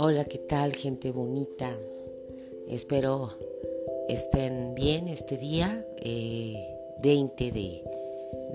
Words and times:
Hola, 0.00 0.26
¿qué 0.26 0.38
tal 0.38 0.74
gente 0.74 1.10
bonita? 1.10 1.76
Espero 2.68 3.32
estén 4.08 4.76
bien 4.76 5.08
este 5.08 5.36
día, 5.36 5.84
20 7.02 7.46
eh, 7.46 7.82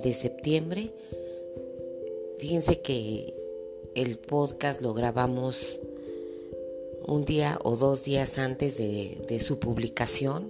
de, 0.02 0.14
septiembre. 0.14 0.94
Fíjense 2.38 2.80
que 2.80 3.34
el 3.94 4.18
podcast 4.20 4.82
lo 4.82 4.94
grabamos 4.94 5.82
un 7.08 7.26
día 7.26 7.60
o 7.62 7.76
dos 7.76 8.06
días 8.06 8.38
antes 8.38 8.78
de, 8.78 9.26
de 9.28 9.40
su 9.42 9.60
publicación 9.60 10.50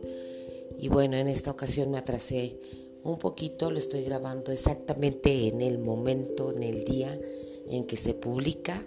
y 0.78 0.90
bueno, 0.90 1.18
en 1.18 1.28
esta 1.28 1.50
ocasión 1.50 1.90
me 1.90 1.98
atrasé 1.98 2.56
un 3.04 3.18
poquito, 3.18 3.72
lo 3.72 3.80
estoy 3.80 4.04
grabando 4.04 4.52
exactamente 4.52 5.48
en 5.48 5.62
el 5.62 5.80
momento, 5.80 6.52
en 6.52 6.62
el 6.62 6.86
día 6.86 7.20
en 7.68 7.88
que 7.88 7.98
se 7.98 8.14
publica, 8.14 8.80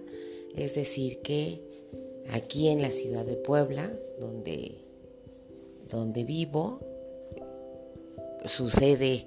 es 0.55 0.77
decir 0.77 1.19
que 1.19 1.66
aquí 2.30 2.69
en 2.69 2.83
la 2.83 2.91
ciudad 2.91 3.25
de 3.25 3.37
Puebla, 3.37 3.91
donde, 4.19 4.73
donde 5.89 6.25
vivo, 6.25 6.80
sucede 8.45 9.27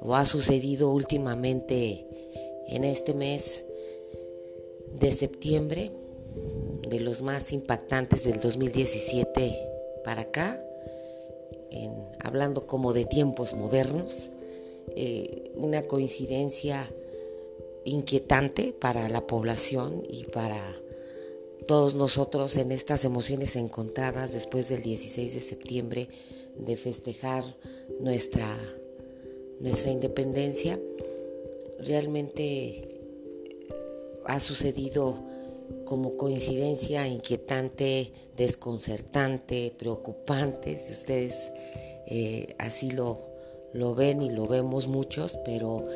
o 0.00 0.14
ha 0.14 0.24
sucedido 0.24 0.90
últimamente 0.90 2.06
en 2.68 2.84
este 2.84 3.14
mes 3.14 3.64
de 4.98 5.12
septiembre, 5.12 5.90
de 6.88 7.00
los 7.00 7.22
más 7.22 7.52
impactantes 7.52 8.24
del 8.24 8.40
2017 8.40 9.68
para 10.04 10.22
acá, 10.22 10.58
hablando 12.22 12.66
como 12.66 12.92
de 12.92 13.04
tiempos 13.04 13.54
modernos, 13.54 14.30
eh, 14.96 15.52
una 15.56 15.82
coincidencia 15.82 16.92
inquietante 17.84 18.72
para 18.72 19.08
la 19.08 19.26
población 19.26 20.04
y 20.08 20.24
para 20.24 20.74
todos 21.70 21.94
nosotros 21.94 22.56
en 22.56 22.72
estas 22.72 23.04
emociones 23.04 23.54
encontradas 23.54 24.32
después 24.32 24.68
del 24.68 24.82
16 24.82 25.34
de 25.34 25.40
septiembre 25.40 26.08
de 26.58 26.76
festejar 26.76 27.44
nuestra, 28.00 28.58
nuestra 29.60 29.92
independencia. 29.92 30.80
Realmente 31.78 33.00
ha 34.24 34.40
sucedido 34.40 35.22
como 35.84 36.16
coincidencia 36.16 37.06
inquietante, 37.06 38.10
desconcertante, 38.36 39.72
preocupante, 39.78 40.76
si 40.76 40.90
ustedes 40.92 41.52
eh, 42.08 42.56
así 42.58 42.90
lo, 42.90 43.28
lo 43.74 43.94
ven 43.94 44.22
y 44.22 44.30
lo 44.30 44.48
vemos 44.48 44.88
muchos, 44.88 45.38
pero 45.44 45.86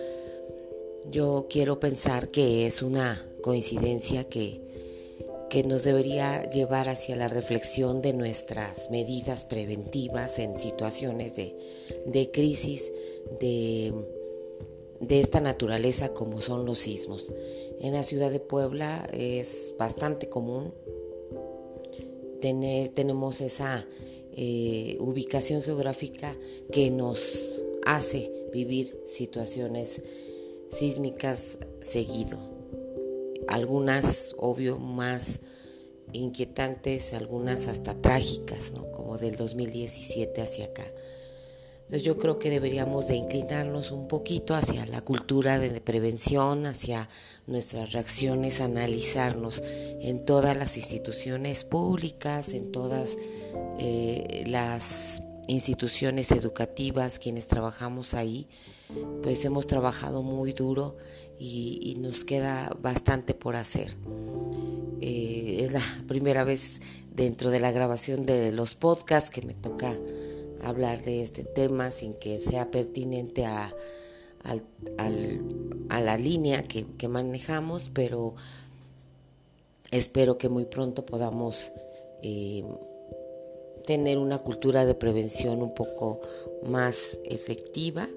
yo 1.10 1.48
quiero 1.50 1.80
pensar 1.80 2.28
que 2.28 2.64
es 2.64 2.80
una 2.80 3.20
coincidencia 3.42 4.22
que 4.22 4.62
que 5.54 5.62
nos 5.62 5.84
debería 5.84 6.48
llevar 6.48 6.88
hacia 6.88 7.14
la 7.14 7.28
reflexión 7.28 8.02
de 8.02 8.12
nuestras 8.12 8.90
medidas 8.90 9.44
preventivas 9.44 10.40
en 10.40 10.58
situaciones 10.58 11.36
de, 11.36 12.30
crisis 12.32 12.90
de, 13.40 13.94
esta 15.08 15.40
naturaleza 15.40 16.12
como 16.12 16.40
son 16.40 16.64
los 16.66 16.80
sismos. 16.80 17.32
En 17.78 17.92
la 17.92 18.02
ciudad 18.02 18.32
de 18.32 18.40
Puebla 18.40 19.08
es 19.12 19.74
bastante 19.78 20.28
común 20.28 20.74
tener, 22.40 22.88
tenemos 22.88 23.40
esa 23.40 23.86
eh, 24.32 24.96
ubicación 24.98 25.62
geográfica 25.62 26.36
que 26.72 26.90
nos 26.90 27.60
hace 27.86 28.28
vivir 28.52 29.00
situaciones 29.06 30.02
sísmicas 30.68 31.58
seguido 31.78 32.53
algunas, 33.48 34.34
obvio, 34.38 34.78
más 34.78 35.40
inquietantes, 36.12 37.12
algunas 37.14 37.66
hasta 37.66 37.96
trágicas, 37.96 38.72
¿no? 38.72 38.90
como 38.92 39.18
del 39.18 39.36
2017 39.36 40.42
hacia 40.42 40.66
acá. 40.66 40.84
Entonces 41.84 42.04
yo 42.04 42.16
creo 42.16 42.38
que 42.38 42.48
deberíamos 42.48 43.08
de 43.08 43.16
inclinarnos 43.16 43.90
un 43.90 44.08
poquito 44.08 44.54
hacia 44.54 44.86
la 44.86 45.02
cultura 45.02 45.58
de 45.58 45.80
prevención, 45.82 46.64
hacia 46.66 47.10
nuestras 47.46 47.92
reacciones, 47.92 48.62
analizarnos 48.62 49.62
en 50.00 50.24
todas 50.24 50.56
las 50.56 50.78
instituciones 50.78 51.64
públicas, 51.64 52.54
en 52.54 52.72
todas 52.72 53.18
eh, 53.78 54.44
las 54.46 55.22
instituciones 55.46 56.32
educativas, 56.32 57.18
quienes 57.18 57.48
trabajamos 57.48 58.14
ahí, 58.14 58.48
pues 59.22 59.44
hemos 59.44 59.66
trabajado 59.66 60.22
muy 60.22 60.52
duro 60.52 60.96
y, 61.38 61.96
nos 61.98 62.24
queda 62.24 62.76
bastante 62.80 63.34
por 63.34 63.56
hacer. 63.56 63.96
Eh, 65.00 65.58
es 65.60 65.72
la 65.72 65.82
primera 66.06 66.44
vez 66.44 66.80
dentro 67.14 67.50
de 67.50 67.60
la 67.60 67.72
grabación 67.72 68.26
de 68.26 68.52
los 68.52 68.74
podcasts 68.74 69.30
que 69.30 69.42
me 69.42 69.54
toca 69.54 69.96
hablar 70.62 71.02
de 71.02 71.22
este 71.22 71.44
tema 71.44 71.90
sin 71.90 72.14
que 72.14 72.40
sea 72.40 72.70
pertinente 72.70 73.44
a, 73.46 73.74
la 75.88 76.18
línea 76.18 76.62
que, 76.62 77.08
manejamos, 77.08 77.90
pero 77.92 78.34
espero 79.90 80.38
que 80.38 80.48
muy 80.48 80.64
pronto 80.64 81.06
podamos 81.06 81.72
eh, 82.22 82.64
tener 83.86 84.18
una 84.18 84.38
cultura 84.38 84.84
de 84.84 84.94
prevención 84.94 85.62
un 85.62 85.74
poco 85.74 86.20
más 86.66 87.18
efectiva 87.24 88.08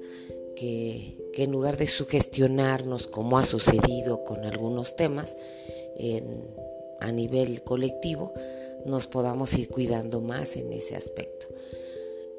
que, 0.58 1.16
en 1.36 1.52
lugar 1.52 1.78
de 1.78 1.88
sugestionarnos 1.88 3.08
como 3.08 3.38
ha 3.38 3.46
sucedido 3.46 4.24
con 4.24 4.44
algunos 4.44 4.96
temas 4.96 5.36
a 7.00 7.12
nivel 7.12 7.64
colectivo, 7.64 8.34
nos 8.86 9.08
podamos 9.08 9.58
ir 9.58 9.70
cuidando 9.70 10.22
más 10.22 10.56
en 10.56 10.74
ese 10.74 10.96
aspecto. 10.96 11.48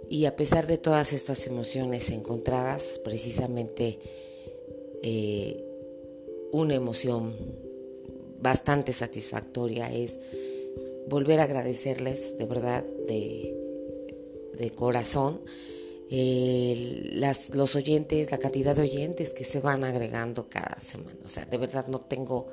Y 0.08 0.24
a 0.24 0.36
pesar 0.36 0.66
de 0.66 0.78
todas 0.78 1.12
estas 1.12 1.46
emociones 1.46 2.10
encontradas, 2.10 3.00
precisamente 3.04 3.98
eh, 5.02 5.62
una 6.50 6.74
emoción 6.74 7.36
bastante 8.40 8.92
satisfactoria 8.92 9.92
es 9.92 10.18
volver 11.08 11.40
a 11.40 11.44
agradecerles 11.44 12.38
de 12.38 12.46
verdad, 12.46 12.84
de, 13.06 13.54
de 14.54 14.70
corazón, 14.70 15.40
las, 16.10 17.54
los 17.54 17.76
oyentes, 17.76 18.30
la 18.30 18.38
cantidad 18.38 18.74
de 18.74 18.82
oyentes 18.82 19.32
que 19.32 19.44
se 19.44 19.60
van 19.60 19.84
agregando 19.84 20.48
cada 20.48 20.80
semana. 20.80 21.18
O 21.24 21.28
sea, 21.28 21.44
de 21.44 21.58
verdad 21.58 21.86
no 21.88 21.98
tengo 21.98 22.46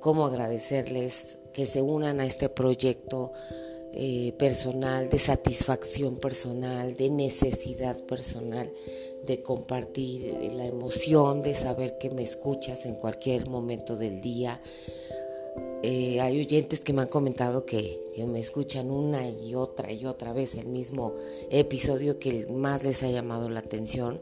cómo 0.00 0.24
agradecerles 0.24 1.38
que 1.52 1.66
se 1.66 1.82
unan 1.82 2.20
a 2.20 2.26
este 2.26 2.48
proyecto 2.48 3.32
eh, 3.92 4.32
personal, 4.38 5.10
de 5.10 5.18
satisfacción 5.18 6.16
personal, 6.16 6.96
de 6.96 7.10
necesidad 7.10 8.00
personal, 8.04 8.70
de 9.26 9.42
compartir 9.42 10.32
la 10.54 10.66
emoción, 10.66 11.42
de 11.42 11.56
saber 11.56 11.98
que 11.98 12.10
me 12.10 12.22
escuchas 12.22 12.86
en 12.86 12.94
cualquier 12.94 13.48
momento 13.48 13.96
del 13.96 14.22
día, 14.22 14.60
eh, 15.82 16.20
hay 16.20 16.40
oyentes 16.40 16.80
que 16.80 16.92
me 16.92 17.02
han 17.02 17.08
comentado 17.08 17.64
que, 17.64 17.98
me 18.26 18.38
escuchan 18.38 18.90
una 18.90 19.26
y 19.26 19.54
otra 19.54 19.90
y 19.90 20.04
otra 20.04 20.34
vez 20.34 20.54
el 20.54 20.66
mismo 20.66 21.14
episodio 21.50 22.18
que 22.18 22.46
más 22.48 22.84
les 22.84 23.02
ha 23.02 23.10
llamado 23.10 23.48
la 23.48 23.60
atención 23.60 24.20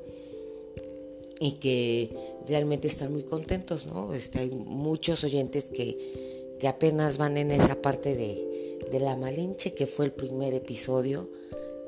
y 1.40 1.52
que 1.54 2.10
realmente 2.46 2.86
están 2.86 3.12
muy 3.12 3.24
contentos, 3.24 3.86
¿no? 3.86 4.14
Este, 4.14 4.38
hay 4.38 4.50
muchos 4.50 5.24
oyentes 5.24 5.70
que, 5.70 6.58
apenas 6.66 7.18
van 7.18 7.36
en 7.36 7.50
esa 7.50 7.80
parte 7.82 8.14
de 8.14 9.00
la 9.00 9.16
Malinche, 9.16 9.74
que 9.74 9.86
fue 9.86 10.06
el 10.06 10.12
primer 10.12 10.54
episodio 10.54 11.28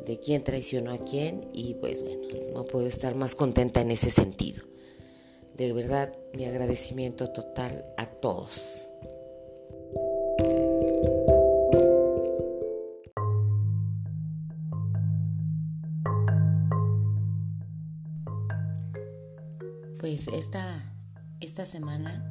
de 0.06 0.18
quién 0.18 0.44
traicionó 0.44 0.92
a 0.92 0.98
quién 0.98 1.48
y 1.52 1.74
pues 1.74 2.02
bueno, 2.02 2.22
no 2.54 2.64
puedo 2.64 2.86
estar 2.86 3.14
más 3.14 3.34
contenta 3.34 3.80
en 3.80 3.90
ese 3.90 4.10
sentido. 4.10 4.64
De 5.56 5.72
verdad, 5.72 6.16
mi 6.34 6.44
agradecimiento 6.46 7.30
total 7.30 7.84
a 7.96 8.06
todos. 8.06 8.89
Pues 20.00 20.28
esta, 20.28 20.82
esta 21.40 21.66
semana, 21.66 22.24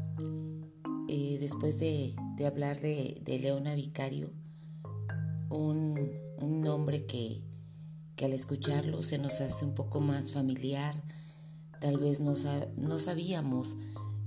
eh, 1.08 1.38
después 1.40 1.78
de, 1.78 2.16
hablar 2.44 2.80
de, 2.80 3.40
Leona 3.44 3.76
Vicario, 3.76 4.32
un, 5.52 5.94
nombre 6.40 7.06
que, 7.06 7.44
al 8.24 8.34
escucharlo 8.34 9.04
se 9.04 9.20
nos 9.20 9.40
hace 9.40 9.66
un 9.66 9.76
poco 9.76 10.02
más 10.02 10.32
familiar, 10.32 10.96
tal 11.80 12.00
vez 12.00 12.22
no, 12.22 12.34
sabíamos 12.98 13.78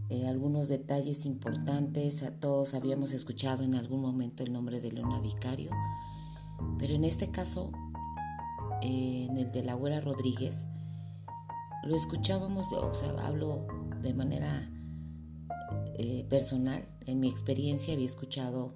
eh, 0.08 0.28
algunos 0.28 0.68
detalles 0.68 1.26
importantes, 1.26 2.22
a 2.22 2.30
todos 2.30 2.74
habíamos 2.74 3.10
escuchado 3.10 3.64
en 3.64 3.74
algún 3.74 4.02
momento 4.02 4.44
el 4.44 4.52
nombre 4.52 4.80
de 4.80 4.92
Leona 4.92 5.20
Vicario, 5.20 5.72
pero 6.78 6.94
en 6.94 7.02
este 7.02 7.32
caso, 7.32 7.72
eh, 8.82 9.26
en 9.28 9.36
el 9.36 9.50
de 9.50 9.64
la 9.64 9.72
abuela 9.72 10.00
Rodríguez, 10.00 10.66
lo 11.84 11.96
escuchábamos, 11.96 12.66
o 12.72 12.94
sea, 12.94 13.10
hablo 13.26 13.66
de 14.00 14.14
manera 14.14 14.70
eh, 15.98 16.24
personal, 16.28 16.84
en 17.06 17.20
mi 17.20 17.28
experiencia 17.28 17.94
había 17.94 18.06
escuchado 18.06 18.74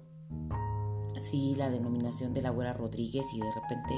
sí 1.21 1.55
la 1.57 1.69
denominación 1.69 2.33
de 2.33 2.41
la 2.41 2.51
güera 2.51 2.73
Rodríguez 2.73 3.25
y 3.33 3.39
de 3.39 3.51
repente 3.53 3.95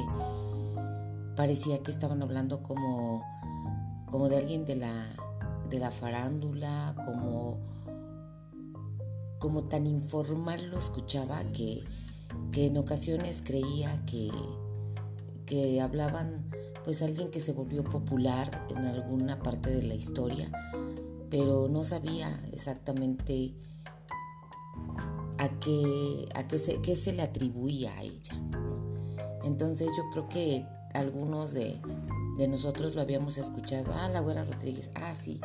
parecía 1.36 1.82
que 1.84 1.92
estaban 1.92 2.22
hablando 2.22 2.64
como, 2.64 3.24
como 4.06 4.30
de 4.30 4.38
alguien 4.38 4.66
de 4.66 4.76
la, 4.76 5.06
de 5.70 5.80
la 5.80 5.92
farándula, 5.92 6.96
como, 7.06 7.60
como 9.40 9.64
tan 9.64 9.88
informal 9.88 10.70
lo 10.70 10.78
escuchaba 10.78 11.40
que, 11.56 11.84
que 12.52 12.68
en 12.68 12.78
ocasiones 12.78 13.42
creía 13.44 14.06
que, 14.06 14.32
que 15.46 15.82
hablaban 15.82 16.50
pues 16.84 17.02
alguien 17.02 17.30
que 17.30 17.40
se 17.40 17.54
volvió 17.54 17.84
popular 17.84 18.66
en 18.70 18.78
alguna 18.86 19.38
parte 19.40 19.70
de 19.72 19.84
la 19.84 19.96
historia, 19.96 20.52
pero 21.30 21.68
no 21.68 21.84
sabía 21.84 22.44
exactamente 22.52 23.54
a 25.38 25.50
qué, 25.60 26.26
a 26.36 26.48
qué, 26.48 26.60
se, 26.60 26.82
qué 26.82 26.96
se 26.96 27.14
le 27.14 27.22
atribuía 27.22 27.92
a 27.98 28.04
ella. 28.04 28.34
Entonces 29.44 29.90
yo 29.96 30.04
creo 30.12 30.30
que 30.30 30.66
algunos 30.94 31.54
de, 31.54 31.80
nosotros 32.48 32.96
lo 32.96 33.02
habíamos 33.02 33.38
escuchado, 33.38 33.92
ah, 33.94 34.10
la 34.10 34.22
güera 34.22 34.44
Rodríguez, 34.46 34.92
ah, 34.96 35.14
sí, 35.14 35.40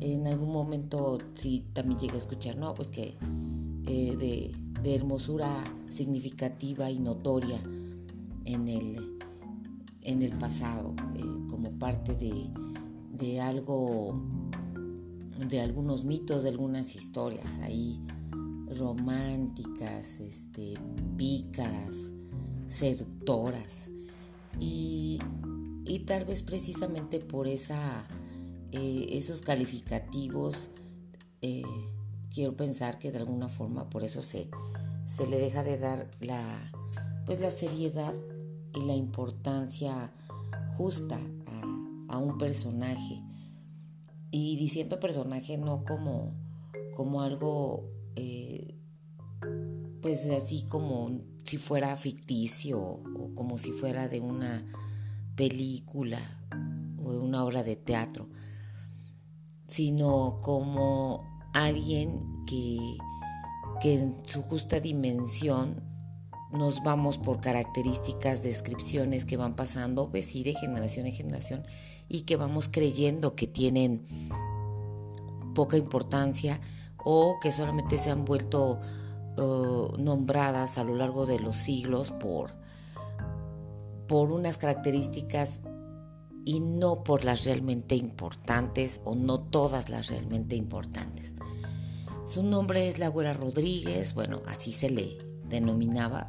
en 0.00 0.26
algún 0.26 0.50
momento 0.50 1.18
sí 1.34 1.66
también 1.72 1.98
llegué 1.98 2.14
a 2.14 2.18
escuchar, 2.18 2.56
no, 2.56 2.74
pues 2.74 2.88
que 2.88 3.16
eh, 3.86 4.16
de, 4.16 4.54
de, 4.82 4.94
hermosura 4.94 5.62
significativa 5.88 6.90
y 6.90 6.98
notoria 6.98 7.60
en 8.44 8.68
el, 8.68 9.19
en 10.02 10.22
el 10.22 10.36
pasado, 10.38 10.94
eh, 11.14 11.22
como 11.48 11.70
parte 11.78 12.14
de, 12.14 12.50
de 13.12 13.40
algo, 13.40 14.20
de 15.48 15.60
algunos 15.60 16.04
mitos, 16.04 16.42
de 16.42 16.50
algunas 16.50 16.96
historias 16.96 17.60
ahí 17.60 18.00
románticas, 18.78 20.20
este, 20.20 20.74
pícaras, 21.16 22.12
seductoras. 22.68 23.90
Y, 24.58 25.18
tal 26.06 26.24
vez 26.24 26.42
precisamente 26.42 27.20
por 27.20 27.46
esa, 27.46 28.06
eh, 28.72 29.06
esos 29.10 29.40
calificativos, 29.40 30.70
eh, 31.42 31.62
quiero 32.32 32.56
pensar 32.56 32.98
que 32.98 33.12
de 33.12 33.18
alguna 33.18 33.48
forma 33.48 33.90
por 33.90 34.02
eso 34.02 34.22
se, 34.22 34.48
se 35.06 35.26
le 35.26 35.38
deja 35.38 35.62
de 35.62 35.78
dar 35.78 36.10
la, 36.20 36.72
pues 37.26 37.40
la 37.40 37.50
seriedad 37.50 38.14
y 38.74 38.86
la 38.86 38.94
importancia 38.94 40.12
justa 40.76 41.20
a, 42.08 42.18
un 42.18 42.38
personaje. 42.38 43.22
Y 44.30 44.56
diciendo 44.56 45.00
personaje 45.00 45.58
no 45.58 45.84
como, 45.84 46.32
como 46.96 47.22
algo 47.22 47.88
eh, 48.16 48.76
pues 50.02 50.28
así 50.30 50.64
como 50.66 51.20
si 51.44 51.56
fuera 51.56 51.96
ficticio 51.96 52.80
o 52.80 53.34
como 53.34 53.58
si 53.58 53.72
fuera 53.72 54.08
de 54.08 54.20
una 54.20 54.66
película 55.36 56.18
o 57.02 57.12
de 57.12 57.18
una 57.18 57.44
obra 57.44 57.62
de 57.62 57.76
teatro, 57.76 58.28
sino 59.66 60.40
como 60.42 61.24
alguien 61.54 62.44
que, 62.46 62.78
que 63.80 63.98
en 64.00 64.16
su 64.24 64.42
justa 64.42 64.80
dimensión 64.80 65.89
nos 66.52 66.82
vamos 66.82 67.18
por 67.18 67.40
características, 67.40 68.42
descripciones 68.42 69.24
que 69.24 69.36
van 69.36 69.54
pasando, 69.54 70.10
pues 70.10 70.26
sí, 70.26 70.42
de 70.42 70.54
generación 70.54 71.06
en 71.06 71.12
generación 71.12 71.66
y 72.08 72.22
que 72.22 72.36
vamos 72.36 72.68
creyendo 72.68 73.36
que 73.36 73.46
tienen 73.46 74.06
poca 75.54 75.76
importancia 75.76 76.60
o 77.04 77.38
que 77.40 77.52
solamente 77.52 77.98
se 77.98 78.10
han 78.10 78.24
vuelto 78.24 78.80
uh, 79.38 79.96
nombradas 79.98 80.78
a 80.78 80.84
lo 80.84 80.96
largo 80.96 81.24
de 81.24 81.38
los 81.38 81.56
siglos 81.56 82.10
por, 82.10 82.50
por 84.08 84.32
unas 84.32 84.56
características 84.56 85.62
y 86.44 86.60
no 86.60 87.04
por 87.04 87.24
las 87.24 87.44
realmente 87.44 87.94
importantes 87.94 89.02
o 89.04 89.14
no 89.14 89.38
todas 89.38 89.88
las 89.88 90.08
realmente 90.08 90.56
importantes. 90.56 91.34
Su 92.26 92.42
nombre 92.42 92.88
es 92.88 92.98
Laura 92.98 93.32
Rodríguez, 93.32 94.14
bueno, 94.14 94.40
así 94.46 94.72
se 94.72 94.90
le 94.90 95.29
denominaba, 95.50 96.28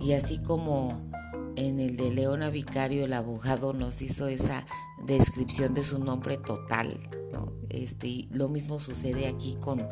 y 0.00 0.14
así 0.14 0.38
como 0.38 1.10
en 1.54 1.78
el 1.78 1.96
de 1.96 2.10
Leona 2.10 2.50
Vicario 2.50 3.04
el 3.04 3.12
abogado 3.12 3.72
nos 3.72 4.02
hizo 4.02 4.26
esa 4.26 4.66
descripción 5.06 5.74
de 5.74 5.84
su 5.84 6.02
nombre 6.02 6.38
total, 6.38 6.98
este, 7.70 8.26
lo 8.30 8.48
mismo 8.48 8.80
sucede 8.80 9.28
aquí 9.28 9.56
con, 9.60 9.86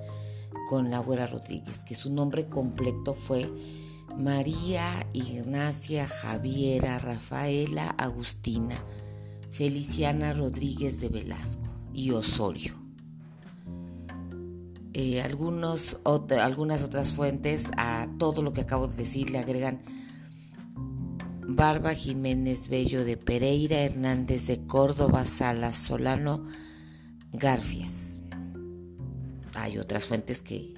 con 0.69 0.91
Laura 0.91 1.27
Rodríguez, 1.27 1.85
que 1.85 1.95
su 1.95 2.13
nombre 2.13 2.49
completo 2.49 3.15
fue 3.15 3.51
María 4.17 5.07
Ignacia 5.13 6.09
Javiera 6.09 6.99
Rafaela 6.99 7.91
Agustina 7.91 8.77
Feliciana 9.51 10.33
Rodríguez 10.33 11.01
de 11.01 11.09
Velasco 11.09 11.69
y 11.93 12.13
Osorio. 12.13 12.80
Eh, 15.03 15.23
algunos, 15.23 15.97
algunas 16.05 16.83
otras 16.83 17.15
fuentes 17.15 17.71
a 17.79 18.07
todo 18.19 18.43
lo 18.43 18.53
que 18.53 18.61
acabo 18.61 18.87
de 18.87 18.97
decir 18.97 19.31
le 19.31 19.39
agregan 19.39 19.81
Barba 21.49 21.95
Jiménez 21.95 22.69
Bello 22.69 23.03
de 23.03 23.17
Pereira, 23.17 23.81
Hernández 23.81 24.47
de 24.47 24.67
Córdoba, 24.67 25.25
Salas 25.25 25.77
Solano, 25.77 26.45
Garfias. 27.33 28.21
Hay 29.55 29.79
otras 29.79 30.05
fuentes 30.05 30.43
que, 30.43 30.77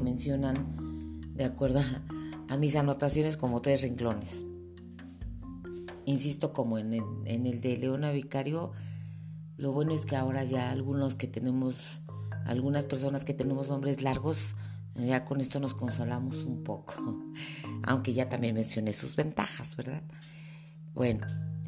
mencionan, 0.00 1.34
de 1.34 1.44
acuerdo 1.44 1.80
a, 2.48 2.56
mis 2.56 2.74
anotaciones, 2.74 3.36
como 3.36 3.60
tres 3.60 3.82
renglones. 3.82 4.46
Insisto, 6.06 6.54
como 6.54 6.78
en 6.78 6.94
el, 6.94 7.04
en 7.26 7.44
el 7.44 7.60
de 7.60 7.76
Leona 7.76 8.12
Vicario, 8.12 8.72
lo 9.58 9.72
bueno 9.72 9.92
es 9.92 10.06
que 10.06 10.16
ahora 10.16 10.42
ya 10.42 10.70
algunos 10.70 11.16
que 11.16 11.26
tenemos, 11.26 12.00
algunas 12.48 12.84
personas 12.84 13.24
que 13.24 13.34
tenemos 13.34 13.68
nombres 13.68 14.02
largos, 14.02 14.56
ya 14.94 15.24
con 15.24 15.40
esto 15.40 15.60
nos 15.60 15.74
consolamos 15.74 16.44
un 16.44 16.64
poco, 16.64 16.94
aunque 17.84 18.12
ya 18.12 18.28
también 18.28 18.54
mencioné 18.54 18.92
sus 18.92 19.14
ventajas, 19.16 19.76
¿verdad? 19.76 20.02
Bueno, 20.94 21.26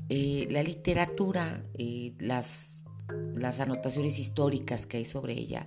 eh, 0.09 0.49
la 0.51 0.63
literatura, 0.63 1.63
eh, 1.75 2.15
las 2.19 2.85
las 3.35 3.61
anotaciones 3.61 4.19
históricas 4.19 4.87
que 4.87 4.99
hay 4.99 5.05
sobre 5.05 5.35
ella, 5.35 5.67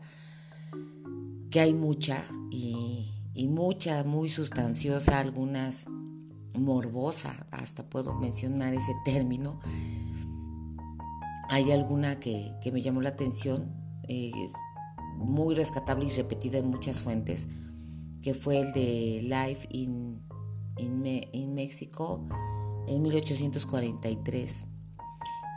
que 1.50 1.60
hay 1.60 1.74
mucha 1.74 2.24
y, 2.52 3.10
mucha, 3.50 4.04
muy 4.04 4.30
sustanciosa, 4.30 5.20
algunas 5.20 5.86
morbosa, 6.54 7.48
hasta 7.52 7.90
puedo 7.90 8.14
mencionar 8.16 8.74
ese 8.74 8.94
término. 9.06 9.60
Hay 11.50 11.72
alguna 11.72 12.20
que, 12.20 12.56
me 12.72 12.82
llamó 12.82 13.02
la 13.02 13.10
atención, 13.10 13.74
eh, 14.08 14.32
muy 15.18 15.56
rescatable 15.56 16.06
y 16.06 16.10
repetida 16.10 16.58
en 16.58 16.70
muchas 16.70 17.02
fuentes, 17.02 17.48
que 18.22 18.34
fue 18.34 18.60
el 18.60 18.74
de 18.74 19.22
Life 19.24 19.68
in, 19.70 20.22
in, 20.78 21.22
in 21.32 21.54
Mexico 21.54 22.28
en 22.88 23.02
1843 23.02 24.66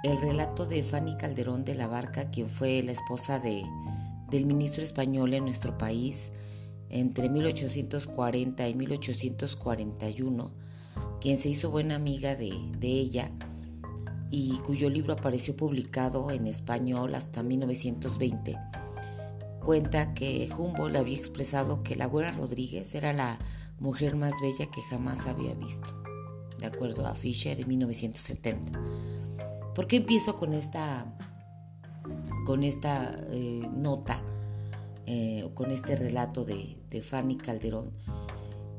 el 0.06 0.20
relato 0.20 0.66
de 0.66 0.82
Fanny 0.84 1.16
Calderón 1.16 1.64
de 1.64 1.74
la 1.74 1.88
Barca, 1.88 2.30
quien 2.30 2.48
fue 2.48 2.82
la 2.82 2.92
esposa 2.92 3.40
de, 3.40 3.64
del 4.30 4.46
ministro 4.46 4.84
español 4.84 5.34
en 5.34 5.44
nuestro 5.44 5.76
país 5.76 6.32
entre 6.88 7.28
1840 7.28 8.68
y 8.68 8.74
1841, 8.74 10.52
quien 11.20 11.36
se 11.36 11.48
hizo 11.48 11.70
buena 11.70 11.96
amiga 11.96 12.36
de, 12.36 12.54
de 12.78 12.88
ella 12.88 13.32
y 14.30 14.58
cuyo 14.58 14.88
libro 14.88 15.14
apareció 15.14 15.56
publicado 15.56 16.30
en 16.30 16.46
español 16.46 17.14
hasta 17.16 17.42
1920, 17.42 18.56
cuenta 19.66 20.14
que 20.14 20.48
Humboldt 20.56 20.94
había 20.94 21.16
expresado 21.16 21.82
que 21.82 21.96
la 21.96 22.06
güera 22.06 22.30
Rodríguez 22.30 22.94
era 22.94 23.12
la 23.12 23.36
mujer 23.80 24.14
más 24.14 24.34
bella 24.40 24.70
que 24.70 24.80
jamás 24.80 25.26
había 25.26 25.56
visto, 25.56 26.00
de 26.60 26.66
acuerdo 26.66 27.04
a 27.04 27.16
Fisher 27.16 27.58
en 27.58 27.66
1970. 27.66 28.78
¿Por 29.74 29.88
qué 29.88 29.96
empiezo 29.96 30.36
con 30.36 30.54
esta, 30.54 31.12
con 32.44 32.62
esta 32.62 33.16
eh, 33.30 33.68
nota, 33.74 34.22
eh, 35.04 35.50
con 35.54 35.72
este 35.72 35.96
relato 35.96 36.44
de, 36.44 36.76
Fanny 37.02 37.36
Calderón? 37.36 37.90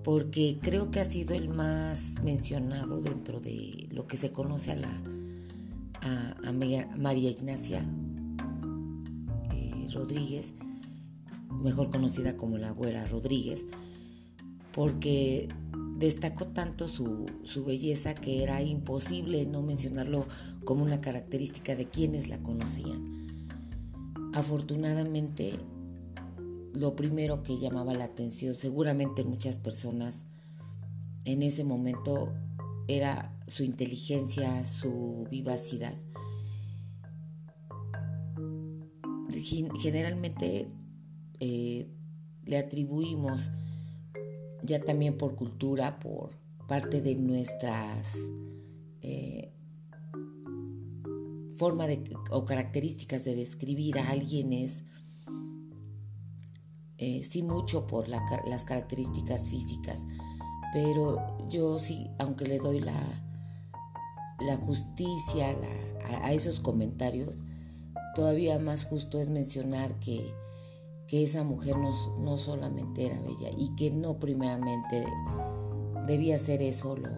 Porque 0.06 0.58
creo 0.62 0.90
que 0.90 1.02
ha 1.02 1.06
sido 1.06 1.36
el 1.36 1.50
más 1.50 2.22
mencionado 2.24 3.02
dentro 3.02 3.42
de 3.42 3.90
lo 3.92 4.08
que 4.08 4.16
se 4.16 4.32
conoce 4.32 4.72
a 4.72 4.78
la 4.78 5.02
María 6.54 7.30
Ignacia 7.30 7.86
eh, 9.52 9.90
Rodríguez, 9.94 10.54
mejor 11.50 11.90
conocida 11.90 12.38
como 12.38 12.58
la 12.58 12.72
Güera 12.72 13.06
Rodríguez, 13.06 13.66
porque 14.72 15.48
destacó 15.98 16.48
tanto 16.48 16.88
su, 16.88 17.26
belleza 17.66 18.14
que 18.14 18.44
era 18.44 18.62
imposible 18.62 19.46
no 19.46 19.64
mencionarlo 19.64 20.28
como 20.64 20.84
una 20.84 21.02
característica 21.02 21.76
de 21.76 21.90
quienes 21.90 22.30
la 22.30 22.38
conocían. 22.44 23.28
Afortunadamente, 24.34 25.54
lo 26.76 26.96
primero 26.96 27.42
que 27.42 27.58
llamaba 27.58 27.96
la 27.96 28.04
atención, 28.04 28.54
seguramente 28.54 29.24
muchas 29.24 29.58
personas 29.58 30.26
en 31.26 31.42
ese 31.42 31.64
momento 31.64 32.34
era 32.88 33.36
su 33.48 33.64
inteligencia, 33.64 34.66
su 34.66 35.28
vivacidad. 35.32 35.96
Generalmente 39.80 40.68
eh, 41.40 41.88
le 42.46 42.58
atribuimos, 42.58 43.52
ya 44.64 44.82
también 44.84 45.18
por 45.18 45.36
cultura, 45.36 46.00
por 46.00 46.32
parte 46.68 47.02
de 47.02 47.16
nuestras 47.16 48.16
eh, 49.02 49.52
forma 51.56 51.88
de, 51.88 52.04
o 52.32 52.46
características 52.46 53.24
de 53.24 53.36
describir 53.36 53.98
a 53.98 54.10
alguien 54.10 54.54
es 54.54 54.84
eh, 57.00 57.24
sí 57.24 57.44
mucho 57.44 57.86
por 57.88 58.08
las 58.08 58.66
características 58.66 59.50
físicas, 59.50 60.06
pero 60.74 61.48
yo 61.50 61.78
sí, 61.80 62.10
aunque 62.18 62.46
le 62.46 62.58
doy 62.58 62.80
la, 62.80 63.24
la 64.40 64.56
justicia 64.58 65.56
a, 66.24 66.34
esos 66.34 66.60
comentarios, 66.60 67.44
todavía 68.16 68.58
más 68.60 68.86
justo 68.86 69.20
es 69.20 69.30
mencionar 69.30 70.00
que, 70.00 70.34
esa 71.12 71.44
mujer 71.44 71.78
no, 71.78 71.92
no, 72.20 72.38
solamente 72.38 73.06
era 73.06 73.20
bella 73.22 73.50
y 73.58 73.76
que 73.76 73.92
no 73.92 74.20
primeramente 74.20 75.06
debía 76.06 76.38
ser 76.38 76.62
eso 76.62 76.96
lo, 76.96 77.10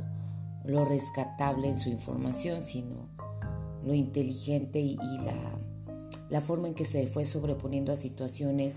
lo 0.63 0.86
rescatable 0.86 1.69
en 1.69 1.79
su 1.79 1.89
información, 1.89 2.63
sino 2.63 3.10
lo 3.84 3.93
inteligente 3.93 4.79
y, 4.79 4.96
la, 4.96 5.60
la, 6.29 6.41
forma 6.41 6.67
en 6.67 6.74
que 6.74 6.86
se 6.86 7.08
fue 7.08 7.25
sobreponiendo 7.25 7.91
a 7.91 7.96
situaciones 7.96 8.75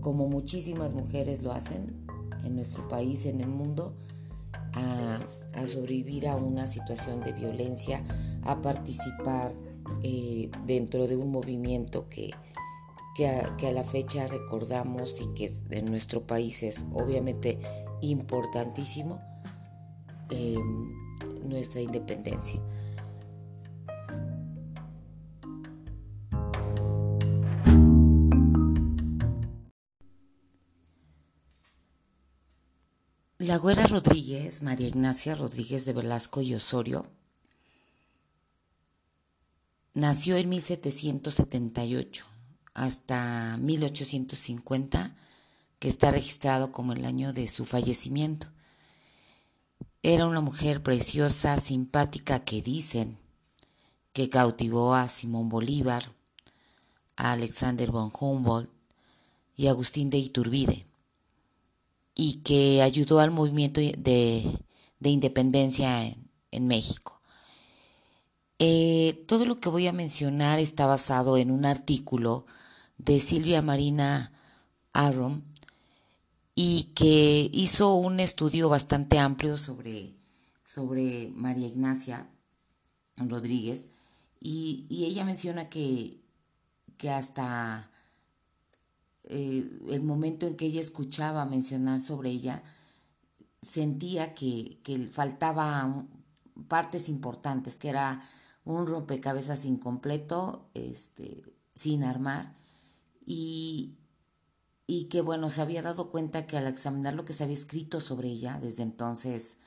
como 0.00 0.28
muchísimas 0.28 0.94
mujeres 0.94 1.42
lo 1.42 1.52
hacen 1.52 2.04
en 2.44 2.56
nuestro 2.56 2.88
país, 2.88 3.26
en 3.26 3.40
el 3.40 3.48
mundo, 3.48 3.94
a, 4.72 5.20
sobrevivir 5.66 6.28
a 6.28 6.36
una 6.36 6.66
situación 6.66 7.22
de 7.22 7.32
violencia, 7.32 8.02
a 8.42 8.60
participar 8.60 9.54
eh, 10.02 10.50
dentro 10.66 11.06
de 11.06 11.16
un 11.16 11.30
movimiento 11.30 12.08
que, 12.08 12.32
que, 13.14 13.28
a, 13.28 13.72
la 13.72 13.84
fecha 13.84 14.26
recordamos 14.26 15.20
y 15.20 15.34
que 15.34 15.52
en 15.70 15.86
nuestro 15.86 16.26
país 16.26 16.62
es 16.62 16.84
obviamente 16.92 17.58
importantísimo, 18.02 19.20
eh, 20.30 20.58
nuestra 21.44 21.80
independencia. 21.80 22.60
La 33.38 33.58
güera 33.58 33.86
Rodríguez, 33.86 34.62
María 34.62 34.88
Ignacia 34.88 35.34
Rodríguez 35.34 35.84
de 35.84 35.92
Velasco 35.92 36.40
y 36.40 36.54
Osorio, 36.54 37.06
nació 39.92 40.36
en 40.36 40.48
1778 40.48 42.33
hasta 42.74 43.56
1850, 43.58 45.14
que 45.78 45.88
está 45.88 46.10
registrado 46.10 46.72
como 46.72 46.92
el 46.92 47.04
año 47.04 47.32
de 47.32 47.48
su 47.48 47.64
fallecimiento. 47.64 48.48
Era 50.02 50.26
una 50.26 50.40
mujer 50.40 50.82
preciosa, 50.82 51.58
simpática, 51.58 52.40
que 52.44 52.60
dicen 52.60 53.18
que 54.12 54.28
cautivó 54.28 54.94
a 54.94 55.08
Simón 55.08 55.48
Bolívar, 55.48 56.12
a 57.16 57.32
Alexander 57.32 57.90
von 57.90 58.12
Humboldt 58.18 58.70
y 59.56 59.68
Agustín 59.68 60.10
de 60.10 60.18
Iturbide 60.18 60.86
y 62.14 62.34
que 62.42 62.82
ayudó 62.82 63.20
al 63.20 63.30
movimiento 63.30 63.80
de, 63.80 64.58
independencia 65.00 66.04
en, 66.50 66.66
México. 66.66 67.13
Todo 69.12 69.44
lo 69.44 69.56
que 69.56 69.68
voy 69.68 69.86
a 69.86 69.92
mencionar 69.92 70.58
está 70.58 70.86
basado 70.86 71.36
en 71.36 71.50
un 71.50 71.64
artículo 71.64 72.46
de 72.98 73.20
Silvia 73.20 73.62
Marina 73.62 74.32
Aron 74.92 75.44
y 76.54 76.84
que 76.94 77.50
hizo 77.52 77.94
un 77.94 78.20
estudio 78.20 78.68
bastante 78.68 79.18
amplio 79.18 79.56
sobre, 79.56 80.14
sobre 80.64 81.30
María 81.34 81.66
Ignacia 81.66 82.28
Rodríguez 83.16 83.88
y, 84.40 84.86
y 84.88 85.04
ella 85.04 85.24
menciona 85.24 85.68
que, 85.68 86.20
que 86.96 87.10
hasta 87.10 87.90
eh, 89.24 89.66
el 89.88 90.02
momento 90.02 90.46
en 90.46 90.56
que 90.56 90.66
ella 90.66 90.80
escuchaba 90.80 91.46
mencionar 91.46 92.00
sobre 92.00 92.30
ella, 92.30 92.62
sentía 93.62 94.34
que, 94.34 94.78
que 94.82 94.98
faltaba 95.08 96.04
partes 96.68 97.08
importantes, 97.08 97.76
que 97.76 97.88
era 97.88 98.20
un 98.64 98.86
rompecabezas 98.86 99.64
incompleto, 99.64 100.70
este, 100.74 101.56
sin 101.74 102.04
armar, 102.04 102.54
y, 103.26 103.98
y 104.86 105.04
que 105.04 105.20
bueno, 105.20 105.50
se 105.50 105.62
había 105.62 105.82
dado 105.82 106.10
cuenta 106.10 106.46
que 106.46 106.56
al 106.56 106.66
examinar 106.66 107.14
lo 107.14 107.24
que 107.24 107.32
se 107.32 107.44
había 107.44 107.56
escrito 107.56 108.00
sobre 108.00 108.28
ella 108.28 108.58
desde 108.60 108.82
entonces, 108.82 109.58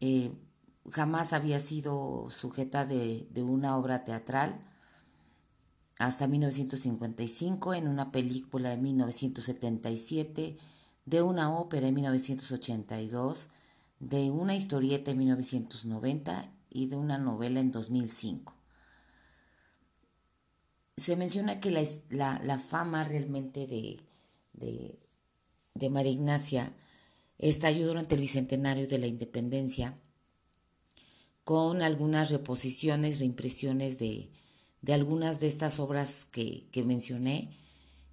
eh, 0.00 0.32
jamás 0.90 1.32
había 1.32 1.60
sido 1.60 2.28
sujeta 2.30 2.84
de, 2.84 3.28
de 3.30 3.42
una 3.42 3.76
obra 3.76 4.04
teatral, 4.04 4.60
hasta 5.98 6.26
1955, 6.26 7.74
en 7.74 7.86
una 7.86 8.10
película 8.10 8.70
de 8.70 8.78
1977, 8.78 10.56
de 11.04 11.22
una 11.22 11.58
ópera 11.58 11.88
en 11.88 11.94
1982, 11.94 13.48
de 13.98 14.30
una 14.30 14.56
historieta 14.56 15.10
en 15.10 15.18
1990 15.18 16.50
y 16.70 16.86
de 16.86 16.96
una 16.96 17.18
novela 17.18 17.60
en 17.60 17.72
2005. 17.72 18.54
Se 20.96 21.16
menciona 21.16 21.60
que 21.60 21.70
la, 21.70 22.58
fama 22.58 23.04
realmente 23.04 23.66
de, 23.66 24.00
de, 24.52 24.98
de 25.74 25.90
María 25.90 26.12
Ignacia 26.12 26.74
estalló 27.38 27.86
durante 27.86 28.14
el 28.14 28.20
Bicentenario 28.20 28.86
de 28.86 28.98
la 28.98 29.06
Independencia 29.06 29.98
con 31.44 31.82
algunas 31.82 32.30
reposiciones, 32.30 33.18
reimpresiones 33.18 33.98
de, 33.98 34.30
de 34.82 34.94
algunas 34.94 35.40
de 35.40 35.46
estas 35.46 35.78
obras 35.80 36.26
que, 36.30 36.68
mencioné 36.84 37.50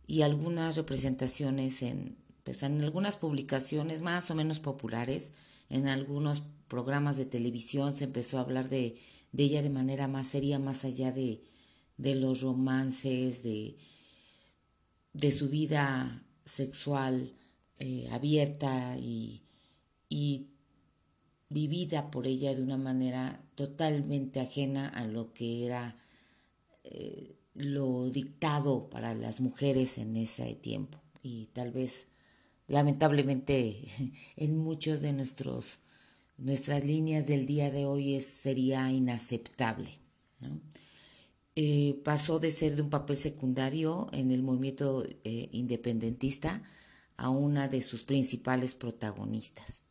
y 0.06 0.22
algunas 0.22 0.76
representaciones 0.76 1.82
en, 1.82 2.18
pues, 2.44 2.64
en 2.64 2.82
algunas 2.82 3.18
publicaciones 3.18 4.02
más 4.02 4.32
o 4.32 4.36
menos 4.36 4.60
populares, 4.60 5.34
en 5.70 5.88
algunos 5.88 6.44
programas 6.68 7.18
de 7.18 7.26
televisión 7.26 7.92
se 7.92 8.06
empezó 8.06 8.38
a 8.38 8.42
hablar 8.42 8.70
de, 8.70 8.96
ella 9.38 9.62
de 9.62 9.70
manera 9.70 10.08
más 10.08 10.28
seria, 10.28 10.60
más 10.60 10.86
allá 10.86 11.12
de, 11.12 11.42
los 11.98 12.42
romances, 12.42 13.44
de, 13.44 13.78
de 15.14 15.32
su 15.32 15.50
vida 15.50 16.26
sexual 16.46 17.34
eh, 17.80 18.08
abierta 18.12 18.98
y, 18.98 19.44
y 20.10 20.48
vivida 21.50 22.12
por 22.12 22.28
ella 22.28 22.54
de 22.54 22.62
una 22.62 22.78
manera 22.78 23.44
totalmente 23.56 24.40
ajena 24.40 24.88
a 24.88 25.06
lo 25.06 25.34
que 25.34 25.66
era 25.66 25.96
eh, 26.84 27.36
lo 27.54 28.10
dictado 28.10 28.90
para 28.90 29.16
las 29.16 29.42
mujeres 29.42 29.98
en 29.98 30.16
ese 30.16 30.56
tiempo. 30.56 31.00
Y 31.24 31.48
tal 31.48 31.72
vez 31.72 32.08
lamentablemente 32.68 33.80
en 34.36 34.58
muchos 34.58 35.02
de 35.02 35.14
nuestros 35.14 35.80
nuestras 36.38 36.84
líneas 36.84 37.28
del 37.28 37.46
día 37.46 37.72
de 37.72 37.86
hoy 37.86 38.20
sería 38.22 38.92
inaceptable. 38.92 39.90
Eh, 41.56 42.00
pasó 42.04 42.40
de 42.40 42.52
ser 42.52 42.76
de 42.76 42.84
un 42.84 42.90
papel 42.90 43.18
secundario 43.18 44.08
en 44.14 44.32
el 44.32 44.44
movimiento 44.44 45.04
eh, 45.24 45.50
independentista 45.52 46.62
a 47.16 47.30
una 47.30 47.68
de 47.68 47.82
sus 47.82 48.04
principales 48.04 48.76
protagonistas 48.76 49.82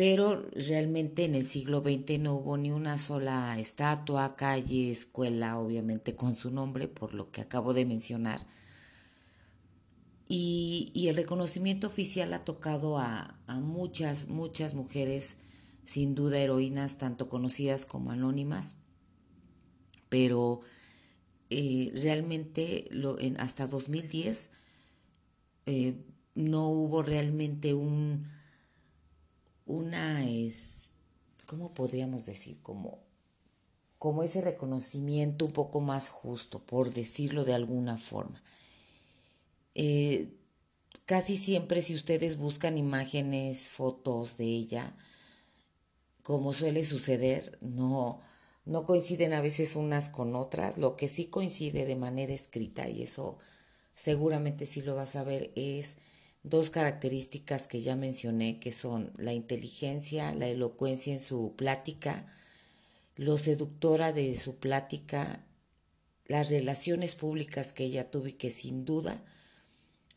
pero 0.00 0.48
realmente 0.52 1.26
en 1.26 1.34
el 1.34 1.44
siglo 1.44 1.80
XX 1.80 2.20
no 2.20 2.36
hubo 2.36 2.56
ni 2.56 2.70
una 2.70 2.96
sola 2.96 3.58
estatua, 3.58 4.34
calle, 4.34 4.90
escuela, 4.90 5.58
obviamente 5.58 6.16
con 6.16 6.34
su 6.34 6.50
nombre, 6.50 6.88
por 6.88 7.12
lo 7.12 7.30
que 7.30 7.42
acabo 7.42 7.74
de 7.74 7.84
mencionar. 7.84 8.40
Y, 10.32 11.08
el 11.08 11.16
reconocimiento 11.16 11.88
oficial 11.88 12.32
ha 12.34 12.44
tocado 12.44 12.98
a, 12.98 13.36
muchas, 13.60 14.28
muchas 14.28 14.74
mujeres, 14.74 15.38
sin 15.84 16.14
duda 16.14 16.38
heroínas, 16.38 16.98
tanto 16.98 17.28
conocidas 17.28 17.84
como 17.84 18.12
anónimas, 18.12 18.76
pero 20.08 20.60
eh, 21.50 21.90
realmente 21.96 22.88
hasta 23.38 23.66
2010 23.66 24.50
eh, 25.66 25.96
no 26.36 26.68
hubo 26.68 27.02
realmente 27.02 27.74
un 27.74 28.24
una 29.66 30.28
es, 30.28 30.92
¿cómo 31.46 31.74
podríamos 31.74 32.24
decir? 32.24 32.60
Como, 32.62 33.00
como 33.98 34.22
ese 34.22 34.42
reconocimiento 34.42 35.44
un 35.46 35.52
poco 35.52 35.80
más 35.80 36.08
justo, 36.08 36.60
por 36.60 36.92
decirlo 36.92 37.44
de 37.44 37.54
alguna 37.54 37.98
forma. 37.98 38.40
Eh, 39.74 40.32
casi 41.06 41.36
siempre 41.36 41.82
si 41.82 41.94
ustedes 41.94 42.36
buscan 42.36 42.78
imágenes, 42.78 43.70
fotos 43.70 44.36
de 44.36 44.44
ella, 44.44 44.96
como 46.22 46.52
suele 46.52 46.84
suceder, 46.84 47.58
no, 47.60 48.20
no 48.64 48.84
coinciden 48.84 49.32
a 49.32 49.40
veces 49.40 49.76
unas 49.76 50.08
con 50.08 50.36
otras. 50.36 50.78
Lo 50.78 50.96
que 50.96 51.08
sí 51.08 51.26
coincide 51.26 51.84
de 51.86 51.96
manera 51.96 52.32
escrita, 52.32 52.88
y 52.88 53.02
eso 53.02 53.38
seguramente 53.94 54.66
sí 54.66 54.82
lo 54.82 54.94
vas 54.94 55.16
a 55.16 55.24
ver, 55.24 55.52
es 55.56 55.96
dos 56.42 56.70
características 56.70 57.66
que 57.66 57.80
ya 57.80 57.96
mencioné, 57.96 58.60
que 58.60 58.72
son 58.72 59.12
la 59.16 59.32
inteligencia, 59.32 60.34
la 60.34 60.46
elocuencia 60.48 61.12
en 61.12 61.20
su 61.20 61.54
plática, 61.56 62.26
lo 63.16 63.36
seductora 63.36 64.12
de 64.12 64.38
su 64.38 64.56
plática, 64.56 65.44
las 66.26 66.48
relaciones 66.50 67.16
públicas 67.16 67.72
que 67.72 67.84
ella 67.84 68.10
tuvo 68.10 68.28
y 68.28 68.34
que 68.34 68.50
sin 68.50 68.84
duda 68.84 69.24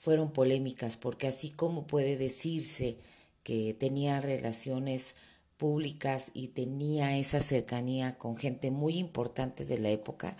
fueron 0.04 0.34
polémicas, 0.34 0.98
porque 0.98 1.28
así 1.28 1.50
como 1.50 1.88
puede 1.88 2.18
decirse 2.18 2.98
que 3.42 3.74
tenía 3.74 4.20
relaciones 4.20 5.16
públicas 5.56 6.32
y 6.34 6.50
tenía 6.50 7.18
esa 7.18 7.42
cercanía 7.42 8.18
con 8.18 8.36
gente 8.36 8.70
muy 8.70 8.98
importante 8.98 9.64
de 9.64 9.80
la 9.80 9.92
época 9.92 10.36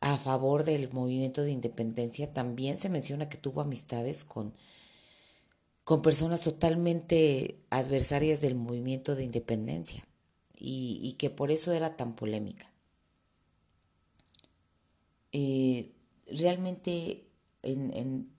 a 0.00 0.18
favor 0.18 0.64
del 0.64 0.92
movimiento 0.92 1.42
de 1.42 1.52
independencia, 1.52 2.34
también 2.34 2.76
se 2.76 2.90
menciona 2.90 3.30
que 3.30 3.38
tuvo 3.38 3.62
amistades 3.62 4.26
con, 4.26 4.52
con 5.82 6.02
personas 6.02 6.42
totalmente 6.42 7.58
adversarias 7.70 8.42
del 8.42 8.56
movimiento 8.56 9.14
de 9.14 9.24
independencia 9.24 10.06
y, 10.54 11.14
que 11.14 11.30
por 11.30 11.50
eso 11.50 11.72
era 11.72 11.96
tan 11.96 12.14
polémica. 12.14 12.70
Eh, 15.32 15.92
realmente, 16.26 17.25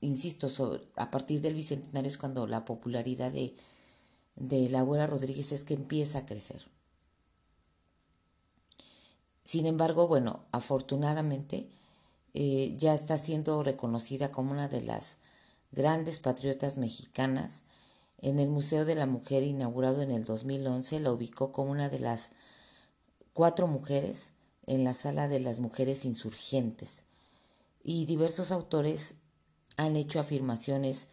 insisto, 0.01 0.47
a 0.95 1.11
partir 1.11 1.41
del 1.41 1.55
Bicentenario 1.55 2.09
es 2.09 2.17
cuando 2.17 2.47
la 2.47 2.65
popularidad 2.65 3.31
de, 3.31 3.53
de 4.35 4.69
la 4.69 4.81
abuela 4.81 5.07
Rodríguez 5.07 5.51
es 5.51 5.63
que 5.63 5.73
empieza 5.73 6.19
a 6.19 6.25
crecer. 6.25 6.61
Sin 9.43 9.65
embargo, 9.65 10.07
bueno, 10.07 10.45
afortunadamente 10.51 11.69
eh, 12.33 12.75
ya 12.77 12.93
está 12.93 13.17
siendo 13.17 13.63
reconocida 13.63 14.31
como 14.31 14.51
una 14.51 14.67
de 14.67 14.81
las 14.81 15.17
grandes 15.71 16.19
patriotas 16.19 16.77
mexicanas. 16.77 17.63
En 18.19 18.39
el 18.39 18.49
Museo 18.49 18.83
de 18.83 18.95
la 18.95 19.05
Mujer, 19.05 19.43
inaugurado 19.43 20.01
en 20.01 20.11
el 20.11 20.25
2011, 20.25 20.99
la 20.99 21.11
ubicó 21.11 21.51
como 21.51 21.71
una 21.71 21.89
de 21.89 21.99
las 21.99 22.31
cuatro 23.33 23.67
mujeres 23.67 24.33
en 24.65 24.83
la 24.83 24.93
sala 24.93 25.27
de 25.27 25.39
las 25.39 25.59
mujeres 25.59 26.03
insurgentes. 26.05 27.05
Y 27.83 28.05
diversos 28.05 28.51
autores 28.51 29.15
han 29.77 29.95
hecho 29.95 30.19
afirmaciones, 30.19 31.07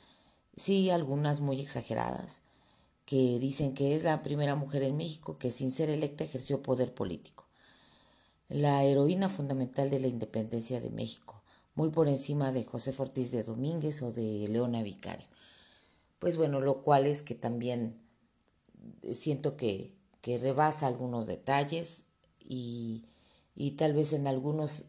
sí, 0.57 0.91
algunas 0.91 1.41
muy 1.41 1.61
exageradas, 1.61 2.41
que 3.05 3.39
dicen 3.39 3.75
que 3.75 3.95
es 3.95 4.05
la 4.05 4.23
primera 4.23 4.57
mujer 4.57 4.83
en 4.83 4.97
México 4.97 5.39
que 5.39 5.51
sin 5.51 5.71
ser 5.71 5.91
electa 5.91 6.25
ejerció 6.25 6.63
poder 6.63 6.95
político. 6.95 7.47
La 8.49 8.85
heroína 8.85 9.29
fundamental 9.29 9.91
de 9.91 10.01
la 10.01 10.07
independencia 10.07 10.81
de 10.81 10.91
México, 10.91 11.43
muy 11.75 11.91
por 11.91 12.09
encima 12.09 12.53
de 12.53 12.65
José 12.65 12.95
Ortiz 12.97 13.31
de 13.31 13.43
Domínguez 13.43 14.03
o 14.03 14.13
de 14.13 14.47
Leona 14.49 14.83
Vicario. 14.83 15.27
Pues 16.19 16.37
bueno, 16.37 16.61
lo 16.61 16.83
cual 16.83 17.07
es 17.07 17.23
que 17.23 17.35
también 17.35 18.01
siento 19.13 19.57
que, 19.57 19.95
que 20.21 20.39
rebasa 20.39 20.87
algunos 20.87 21.27
detalles 21.27 22.05
y, 22.39 23.05
y 23.55 23.73
tal 23.73 23.93
vez 23.93 24.13
en 24.13 24.27
algunos, 24.27 24.85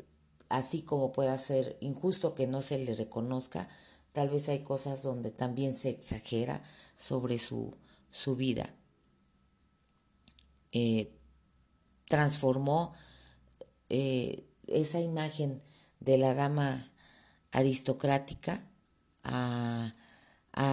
así 0.58 0.84
como 0.84 1.12
pueda 1.12 1.38
ser 1.38 1.78
injusto 1.82 2.36
que 2.36 2.48
no 2.48 2.62
se 2.62 2.80
le 2.80 2.96
reconozca, 2.96 3.68
tal 4.14 4.30
vez 4.30 4.48
hay 4.50 4.64
cosas 4.64 5.02
donde 5.02 5.32
también 5.32 5.74
se 5.74 5.90
exagera 5.90 6.64
sobre 6.98 7.40
su, 7.40 7.76
su 8.12 8.36
vida. 8.36 8.74
Eh, 10.72 11.14
transformó 12.08 12.94
eh, 13.90 14.46
esa 14.68 15.00
imagen 15.00 15.62
de 16.00 16.18
la 16.18 16.34
dama 16.34 16.92
aristocrática 17.52 18.70
a, 19.24 19.94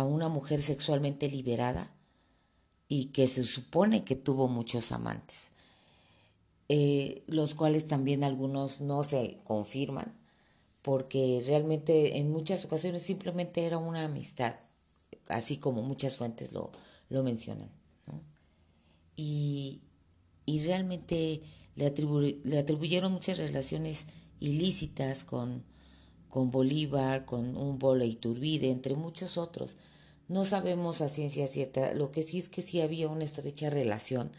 una 0.04 0.28
mujer 0.28 0.60
sexualmente 0.60 1.28
liberada 1.28 1.92
y 2.88 3.06
que 3.06 3.26
se 3.26 3.44
supone 3.44 4.04
que 4.04 4.16
tuvo 4.16 4.48
muchos 4.48 4.92
amantes, 4.92 5.51
eh, 6.74 7.22
los 7.26 7.54
cuales 7.54 7.86
también 7.86 8.24
algunos 8.24 8.80
no 8.80 9.02
se 9.02 9.36
confirman, 9.44 10.10
porque 10.80 11.42
realmente 11.46 12.16
en 12.16 12.30
muchas 12.30 12.64
ocasiones 12.64 13.02
simplemente 13.02 13.66
era 13.66 13.76
una 13.76 14.04
amistad, 14.04 14.54
así 15.28 15.58
como 15.58 15.82
muchas 15.82 16.16
fuentes 16.16 16.54
lo, 16.54 16.72
lo 17.10 17.22
mencionan. 17.22 17.68
Y, 19.16 19.82
realmente 20.64 21.42
le, 21.76 21.92
le, 22.42 22.58
atribuyeron 22.58 23.12
muchas 23.12 23.36
relaciones 23.36 24.06
ilícitas 24.40 25.24
con, 25.24 25.64
con 26.30 26.50
Bolívar, 26.50 27.26
con 27.26 27.54
un 27.54 27.78
Bola 27.78 28.06
Iturbide, 28.06 28.70
entre 28.70 28.94
muchos 28.94 29.36
otros. 29.36 29.76
No 30.26 30.46
sabemos 30.46 31.02
a 31.02 31.10
ciencia 31.10 31.48
cierta, 31.48 31.92
lo 31.92 32.10
que 32.12 32.22
sí 32.22 32.38
es 32.38 32.48
que 32.48 32.62
sí 32.62 32.80
había 32.80 33.10
una 33.10 33.24
estrecha 33.24 33.68
relación 33.68 34.32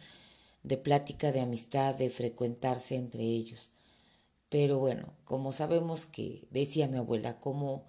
de 0.64 0.78
plática, 0.78 1.32
de 1.32 1.42
amistad, 1.42 1.96
de 1.96 2.10
frecuentarse 2.10 2.96
entre 2.96 3.24
ellos. 3.24 3.72
Pero 4.50 4.80
bueno, 4.80 5.14
como 5.26 5.52
sabemos 5.52 6.06
que, 6.06 6.48
decía 6.52 6.88
mi 6.88 6.98
abuela, 6.98 7.40
como 7.40 7.86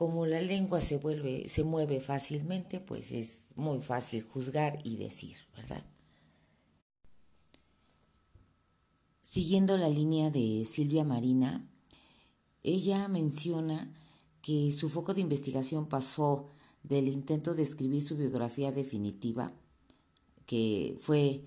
como 0.00 0.24
la 0.24 0.40
lengua 0.40 0.80
se 0.80 0.96
vuelve, 0.96 1.50
se 1.50 1.62
mueve 1.62 2.00
fácilmente, 2.00 2.80
pues 2.80 3.10
es 3.12 3.48
muy 3.54 3.80
fácil 3.80 4.22
juzgar 4.22 4.78
y 4.82 4.96
decir, 4.96 5.36
¿verdad? 5.54 5.84
Siguiendo 9.22 9.76
la 9.76 9.90
línea 9.90 10.30
de 10.30 10.64
Silvia 10.64 11.04
Marina, 11.04 11.68
ella 12.62 13.08
menciona 13.08 13.92
que 14.40 14.72
su 14.72 14.88
foco 14.88 15.12
de 15.12 15.20
investigación 15.20 15.86
pasó 15.86 16.46
del 16.82 17.06
intento 17.06 17.52
de 17.52 17.62
escribir 17.62 18.00
su 18.00 18.16
biografía 18.16 18.72
definitiva, 18.72 19.52
que 20.46 20.96
fue 20.98 21.44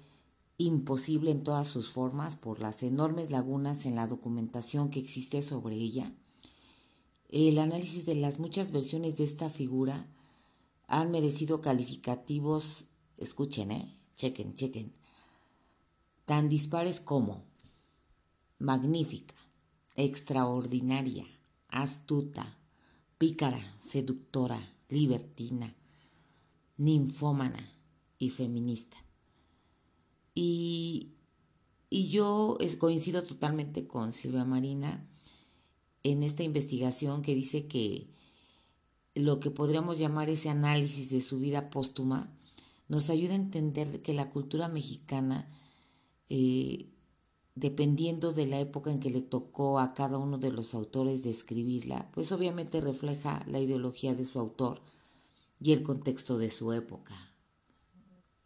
imposible 0.57 1.31
en 1.31 1.43
todas 1.43 1.67
sus 1.67 1.91
formas 1.91 2.35
por 2.35 2.59
las 2.59 2.83
enormes 2.83 3.31
lagunas 3.31 3.85
en 3.85 3.95
la 3.95 4.07
documentación 4.07 4.89
que 4.89 4.99
existe 4.99 5.41
sobre 5.41 5.75
ella, 5.75 6.11
el 7.29 7.57
análisis 7.57 8.05
de 8.05 8.15
las 8.15 8.37
muchas 8.37 8.71
versiones 8.71 9.17
de 9.17 9.23
esta 9.23 9.49
figura 9.49 10.07
han 10.87 11.09
merecido 11.09 11.61
calificativos, 11.61 12.85
escuchen, 13.17 13.71
eh, 13.71 13.97
chequen, 14.15 14.53
chequen, 14.53 14.93
tan 16.25 16.49
dispares 16.49 16.99
como 16.99 17.43
magnífica, 18.59 19.33
extraordinaria, 19.95 21.25
astuta, 21.69 22.45
pícara, 23.17 23.59
seductora, 23.79 24.59
libertina, 24.89 25.75
ninfómana 26.77 27.67
y 28.19 28.29
feminista. 28.29 28.97
Y, 30.33 31.09
yo 31.91 32.57
coincido 32.79 33.21
totalmente 33.21 33.85
con 33.85 34.13
Silvia 34.13 34.45
Marina 34.45 35.07
en 36.01 36.23
esta 36.23 36.41
investigación 36.41 37.21
que 37.21 37.35
dice 37.35 37.67
que 37.67 38.09
lo 39.13 39.39
que 39.39 39.51
podríamos 39.51 39.99
llamar 39.99 40.29
ese 40.29 40.49
análisis 40.49 41.11
de 41.11 41.21
su 41.21 41.39
vida 41.39 41.69
póstuma 41.69 42.33
nos 42.87 43.11
ayuda 43.11 43.33
a 43.33 43.35
entender 43.35 44.01
que 44.01 44.13
la 44.13 44.31
cultura 44.31 44.67
mexicana, 44.69 45.47
eh, 46.29 46.89
dependiendo 47.53 48.33
de 48.33 48.47
la 48.47 48.59
época 48.59 48.91
en 48.91 48.99
que 48.99 49.11
le 49.11 49.21
tocó 49.21 49.79
a 49.79 49.93
cada 49.93 50.17
uno 50.17 50.39
de 50.39 50.51
los 50.51 50.73
autores 50.73 51.23
de 51.23 51.29
escribirla, 51.29 52.09
pues 52.11 52.31
obviamente 52.31 52.81
refleja 52.81 53.45
la 53.47 53.59
ideología 53.59 54.15
de 54.15 54.25
su 54.25 54.39
autor 54.39 54.81
y 55.61 55.73
el 55.73 55.83
contexto 55.83 56.37
de 56.39 56.49
su 56.49 56.73
época. 56.73 57.32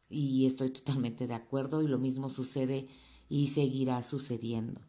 Y 0.10 0.46
estoy 0.46 0.70
totalmente 0.70 1.28
de 1.28 1.34
acuerdo 1.34 1.82
y 1.82 1.88
lo 1.88 2.00
mismo 2.00 2.30
sucede 2.30 2.88
y 3.30 3.48
seguirá 3.48 4.04
sucediendo 4.04 4.82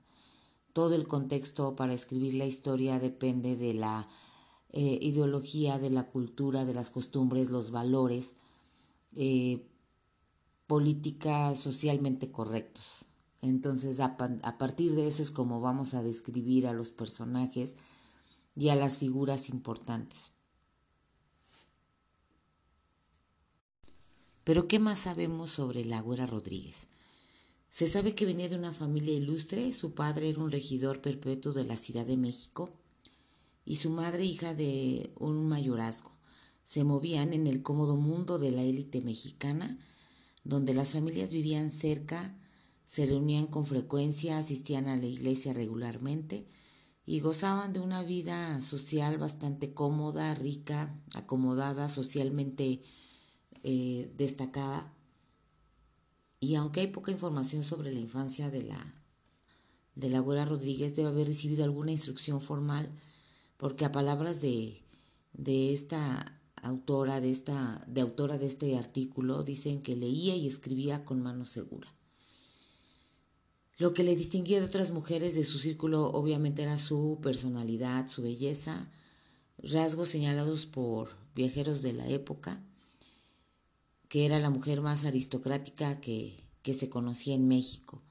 todo 0.79 0.95
el 0.95 1.09
contexto 1.09 1.75
para 1.75 1.93
escribir 1.93 2.35
la 2.35 2.47
historia 2.47 3.01
depende 3.01 3.57
de 3.57 3.75
la 3.75 4.07
eh, 4.71 4.99
ideología, 5.03 5.77
de 5.77 5.91
la 5.91 6.05
cultura, 6.05 6.65
de 6.65 6.73
las 6.73 6.91
costumbres, 6.91 7.51
los 7.51 7.73
valores, 7.73 8.35
eh, 9.17 9.67
políticas 10.69 11.59
socialmente 11.59 12.31
correctos. 12.31 13.07
Entonces, 13.43 13.99
a, 13.99 14.17
a 14.43 14.59
partir 14.59 14.95
de 14.95 15.09
eso 15.09 15.21
es 15.21 15.33
como 15.33 15.61
vamos 15.61 15.95
a 15.95 16.03
describir 16.05 16.69
a 16.69 16.73
los 16.73 16.91
personajes 16.91 17.75
y 18.55 18.69
a 18.69 18.77
las 18.77 18.99
figuras 18.99 19.49
importantes. 19.49 20.31
Pero, 24.49 24.67
¿qué 24.67 24.79
más 24.79 25.01
sabemos 25.01 25.51
sobre 25.51 25.85
la 25.85 26.01
Güera 26.01 26.27
Rodríguez? 26.27 26.87
Se 27.69 27.87
sabe 27.87 28.15
que 28.15 28.25
venía 28.25 28.49
de 28.49 28.57
una 28.57 28.73
familia 28.73 29.13
ilustre, 29.13 29.75
su 29.75 29.93
padre 29.93 30.31
era 30.31 30.41
un 30.41 30.51
regidor 30.51 31.03
perpetuo 31.03 31.53
de 31.53 31.65
la 31.65 31.77
Ciudad 31.77 32.07
de 32.07 32.17
México 32.17 32.71
y 33.67 33.77
su 33.77 33.91
madre 33.91 34.25
hija 34.25 34.55
de 34.55 35.13
un 35.21 35.47
mayorazgo. 35.47 36.13
se 36.65 36.83
movían 36.83 37.35
en 37.35 37.47
el 37.47 37.61
cómodo 37.61 37.97
mundo 37.97 38.39
de 38.39 38.51
la 38.51 38.63
élite 38.63 39.03
mexicana, 39.03 39.79
donde 40.45 40.73
las 40.73 40.93
familias 40.93 41.31
vivían 41.31 41.71
cerca, 41.71 42.35
se 42.87 43.05
reunían 43.05 43.49
con 43.49 43.67
frecuencia, 43.67 44.39
asistían 44.39 44.89
a 44.89 44.97
la 44.97 45.09
iglesia 45.09 45.53
regularmente 45.53 46.47
y 47.05 47.21
gozaban 47.21 47.75
de 47.75 47.81
una 47.81 48.03
vida 48.03 48.63
social 48.63 49.19
bastante 49.19 49.75
cómoda, 49.75 50.35
rica, 50.35 50.99
acomodada, 51.13 51.91
socialmente 51.91 52.81
eh, 53.63 54.13
destacada. 54.17 54.93
Y 56.41 56.55
aunque 56.55 56.81
hay 56.81 56.87
poca 56.89 57.11
información 57.11 57.65
sobre 57.65 57.93
la 57.93 58.01
infancia 58.01 58.51
de 58.51 58.63
la, 58.63 58.95
de 59.95 60.45
Rodríguez, 60.45 60.95
debe 60.95 61.09
haber 61.09 61.27
recibido 61.27 61.65
alguna 61.65 61.93
instrucción 61.93 62.41
formal, 62.41 62.89
porque 63.57 63.85
a 63.85 63.93
palabras 63.93 64.41
de, 64.41 64.83
de 65.33 65.73
esta 65.73 66.39
autora 66.63 67.21
de 67.21 67.31
esta 67.31 67.85
de 67.87 68.01
autora 68.01 68.39
de 68.39 68.47
este 68.47 68.77
artículo 68.77 69.45
dicen 69.45 69.83
que 69.83 69.97
leía 69.97 70.35
y 70.37 70.47
escribía 70.47 71.05
con 71.05 71.23
mano 71.23 71.45
segura. 71.45 71.93
Lo 73.79 73.95
que 73.95 74.03
le 74.03 74.17
distinguía 74.17 74.59
de 74.59 74.67
otras 74.67 74.91
mujeres 74.91 75.37
de 75.37 75.45
su 75.45 75.61
círculo 75.61 76.11
obviamente 76.11 76.63
era 76.63 76.79
su 76.79 77.21
personalidad, 77.23 78.09
su 78.09 78.23
belleza, 78.23 78.91
rasgos 79.63 80.09
señalados 80.09 80.67
por 80.67 81.11
viajeros 81.37 81.81
de 81.83 81.93
la 81.93 82.09
época, 82.09 82.61
que 84.09 84.27
era 84.27 84.39
la 84.39 84.51
mujer 84.51 84.81
más 84.81 85.05
aristocrática 85.05 86.01
que, 86.01 86.43
que 86.63 86.75
se 86.75 86.89
conocía 86.89 87.35
en 87.35 87.47
México. 87.47 88.03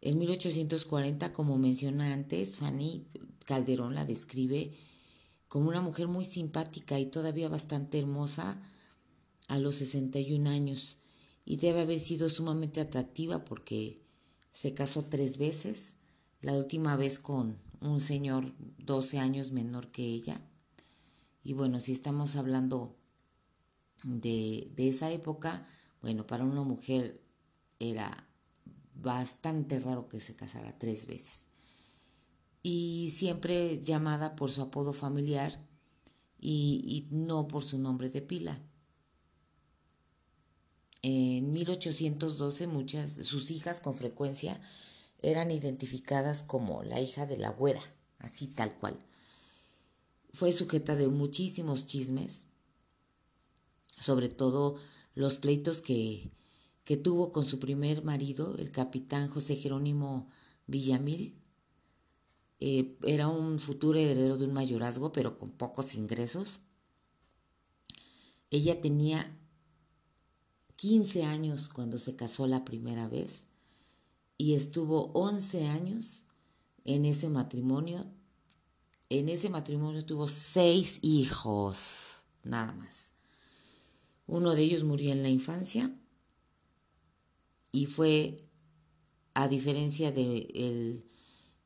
En 0.00 0.18
1840, 0.18 1.32
como 1.32 1.58
menciona 1.58 2.12
antes, 2.12 2.58
Fanny 2.58 3.06
Calderón 3.46 3.94
la 3.94 4.04
describe 4.04 4.72
como 5.48 5.70
una 5.70 5.80
mujer 5.80 6.06
muy 6.06 6.24
simpática 6.24 7.00
y 7.00 7.06
todavía 7.06 7.48
bastante 7.48 7.98
hermosa 7.98 8.60
a 9.48 9.58
los 9.58 9.76
61 9.76 10.48
años 10.50 10.98
y 11.44 11.56
debe 11.56 11.80
haber 11.80 11.98
sido 11.98 12.28
sumamente 12.28 12.80
atractiva 12.80 13.44
porque 13.46 14.02
se 14.52 14.74
casó 14.74 15.04
tres 15.04 15.38
veces, 15.38 15.94
la 16.42 16.52
última 16.52 16.96
vez 16.96 17.18
con 17.18 17.56
un 17.80 18.00
señor 18.00 18.52
12 18.78 19.18
años 19.18 19.50
menor 19.50 19.90
que 19.90 20.04
ella. 20.04 20.42
Y 21.42 21.54
bueno, 21.54 21.80
si 21.80 21.92
estamos 21.92 22.36
hablando 22.36 22.97
de, 24.02 24.70
de 24.74 24.88
esa 24.88 25.10
época, 25.10 25.66
bueno, 26.02 26.26
para 26.26 26.44
una 26.44 26.62
mujer 26.62 27.20
era 27.78 28.26
bastante 28.94 29.78
raro 29.78 30.08
que 30.08 30.20
se 30.20 30.34
casara 30.34 30.78
tres 30.78 31.06
veces 31.06 31.48
y 32.62 33.10
siempre 33.16 33.82
llamada 33.82 34.36
por 34.36 34.50
su 34.50 34.62
apodo 34.62 34.92
familiar 34.92 35.58
y, 36.38 37.08
no 37.10 37.48
por 37.48 37.64
su 37.64 37.78
nombre 37.78 38.10
de 38.10 38.22
pila. 38.22 38.60
En 41.02 41.52
1812 41.52 42.66
muchas 42.66 43.12
sus 43.12 43.50
hijas 43.50 43.80
con 43.80 43.94
frecuencia 43.94 44.60
eran 45.22 45.50
identificadas 45.50 46.42
como 46.42 46.82
la 46.82 47.00
hija 47.00 47.24
de 47.24 47.38
la 47.38 47.50
güera, 47.50 47.82
así 48.18 48.48
tal 48.48 48.76
cual. 48.76 48.98
Fue 50.32 50.52
sujeta 50.52 50.94
de 50.94 51.08
muchísimos 51.08 51.86
chismes, 51.86 52.47
sobre 53.98 54.28
todo 54.28 54.76
los 55.14 55.36
pleitos 55.36 55.82
que, 55.82 56.30
que 56.84 56.96
tuvo 56.96 57.32
con 57.32 57.44
su 57.44 57.58
primer 57.58 58.04
marido, 58.04 58.56
el 58.58 58.70
capitán 58.70 59.28
José 59.28 59.56
Jerónimo 59.56 60.28
Villamil, 60.66 61.34
eh, 62.60 62.96
era 63.04 63.28
un 63.28 63.60
futuro 63.60 63.98
heredero 63.98 64.36
de 64.36 64.44
un 64.44 64.52
mayorazgo, 64.52 65.12
pero 65.12 65.38
con 65.38 65.50
pocos 65.50 65.94
ingresos. 65.94 66.60
Ella 68.50 68.80
tenía 68.80 69.36
15 70.76 71.24
años 71.24 71.68
cuando 71.68 71.98
se 71.98 72.16
casó 72.16 72.46
la 72.46 72.64
primera 72.64 73.08
vez 73.08 73.44
y 74.36 74.54
estuvo 74.54 75.10
11 75.12 75.66
años 75.66 76.24
en 76.84 77.04
ese 77.04 77.28
matrimonio. 77.28 78.06
En 79.10 79.28
ese 79.28 79.50
matrimonio 79.50 80.04
tuvo 80.04 80.26
seis 80.26 80.98
hijos, 81.02 82.22
nada 82.44 82.72
más. 82.74 83.12
Uno 84.28 84.54
de 84.54 84.62
ellos 84.62 84.84
murió 84.84 85.10
en 85.10 85.24
la 85.24 85.28
infancia 85.28 85.92
y 87.72 87.86
fue, 87.86 88.36
a 89.34 89.48
diferencia 89.48 90.12
de 90.12 90.48
el 90.54 91.04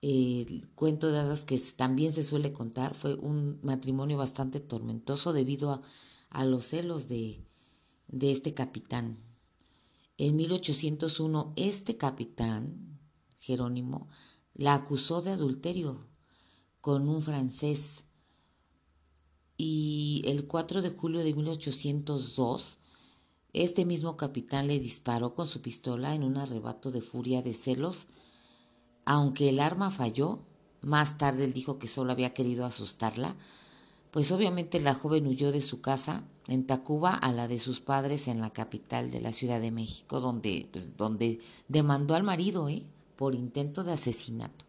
el 0.03 0.69
cuento 0.75 1.13
de 1.13 1.21
hadas 1.21 1.45
que 1.45 1.59
también 1.77 2.11
se 2.13 2.25
suele 2.25 2.53
contar 2.53 2.95
fue 2.95 3.15
un 3.15 3.61
matrimonio 3.63 4.19
bastante 4.19 4.59
tormentoso 4.59 5.33
debido 5.33 5.81
a, 6.29 6.45
los 6.45 6.67
celos 6.67 7.09
de, 7.09 7.47
de 8.09 8.33
este 8.33 8.53
capitán. 8.53 9.19
En 10.19 10.35
1801 10.35 11.53
este 11.57 11.97
capitán, 11.97 12.99
Jerónimo, 13.39 14.09
la 14.55 14.75
acusó 14.75 15.23
de 15.23 15.31
adulterio 15.31 16.09
con 16.81 17.09
un 17.09 17.23
francés 17.23 18.05
y 19.65 20.23
el 20.25 20.49
4 20.49 20.83
de 20.83 20.91
julio 20.91 21.23
de 21.23 21.33
1802 21.35 22.79
este 23.53 23.85
mismo 23.85 24.17
capitán 24.17 24.67
le 24.67 24.81
disparó 24.81 25.35
con 25.35 25.47
su 25.47 25.61
pistola 25.61 26.17
en 26.17 26.25
un 26.25 26.37
arrebato 26.37 26.91
de 26.91 27.01
furia 27.01 27.43
de 27.43 27.53
celos 27.53 28.09
aunque 29.05 29.51
el 29.51 29.61
arma 29.61 29.93
falló, 29.93 30.41
más 30.81 31.17
tarde 31.17 31.45
él 31.45 31.53
dijo 31.53 31.79
que 31.79 31.87
solo 31.87 32.11
había 32.11 32.35
querido 32.35 32.65
asustarla, 32.65 33.37
pues 34.11 34.33
obviamente 34.33 34.81
la 34.81 34.95
joven 34.95 35.29
huyó 35.29 35.53
de 35.53 35.61
su 35.61 35.81
casa 35.81 36.25
en 36.49 36.67
Tacuba 36.67 37.15
a 37.15 37.33
la 37.33 37.47
de 37.47 37.61
sus 37.61 37.79
padres 37.79 38.27
en 38.27 38.41
la 38.41 38.51
capital 38.51 39.13
de 39.13 39.21
la 39.21 39.33
Ciudad 39.33 39.61
de 39.61 39.71
México, 39.71 40.19
donde, 40.19 40.69
pues, 40.73 40.97
donde 40.97 41.39
demandó 41.69 42.17
al 42.17 42.25
marido 42.25 42.69
¿eh? 42.69 42.83
por 43.15 43.37
intento 43.37 43.85
de 43.85 43.93
asesinato. 43.93 44.65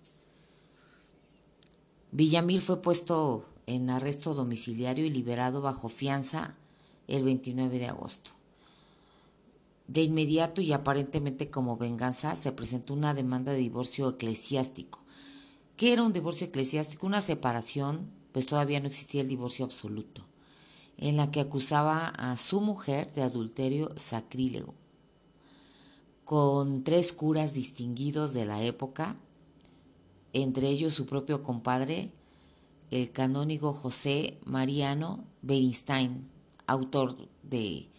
Villamil 2.11 2.61
fue 2.61 2.79
puesto 2.79 3.45
en 3.67 3.89
arresto 3.89 4.33
domiciliario 4.33 5.05
y 5.05 5.09
liberado 5.09 5.61
bajo 5.61 5.89
fianza 5.89 6.55
el 7.07 7.23
29 7.23 7.79
de 7.79 7.87
agosto. 7.87 8.31
De 9.87 10.01
inmediato 10.01 10.61
y 10.61 10.71
aparentemente 10.71 11.49
como 11.49 11.77
venganza 11.77 12.35
se 12.35 12.51
presentó 12.51 12.93
una 12.93 13.13
demanda 13.13 13.51
de 13.51 13.59
divorcio 13.59 14.09
eclesiástico. 14.09 14.99
¿Qué 15.75 15.91
era 15.91 16.03
un 16.03 16.13
divorcio 16.13 16.47
eclesiástico? 16.47 17.05
Una 17.05 17.21
separación, 17.21 18.09
pues 18.31 18.45
todavía 18.45 18.79
no 18.79 18.87
existía 18.87 19.21
el 19.21 19.27
divorcio 19.27 19.65
absoluto, 19.65 20.25
en 20.97 21.17
la 21.17 21.31
que 21.31 21.41
acusaba 21.41 22.07
a 22.07 22.37
su 22.37 22.61
mujer 22.61 23.11
de 23.13 23.23
adulterio 23.23 23.89
sacrílego, 23.97 24.73
con 26.23 26.83
tres 26.83 27.11
curas 27.11 27.53
distinguidos 27.53 28.33
de 28.33 28.45
la 28.45 28.63
época, 28.63 29.17
entre 30.31 30.69
ellos 30.69 30.93
su 30.93 31.05
propio 31.05 31.43
compadre, 31.43 32.13
el 32.93 33.11
canónigo 33.11 33.73
José 33.73 34.37
Mariano 34.45 35.25
Bernstein, 35.41 36.29
autor 36.67 37.17
de 37.41 37.89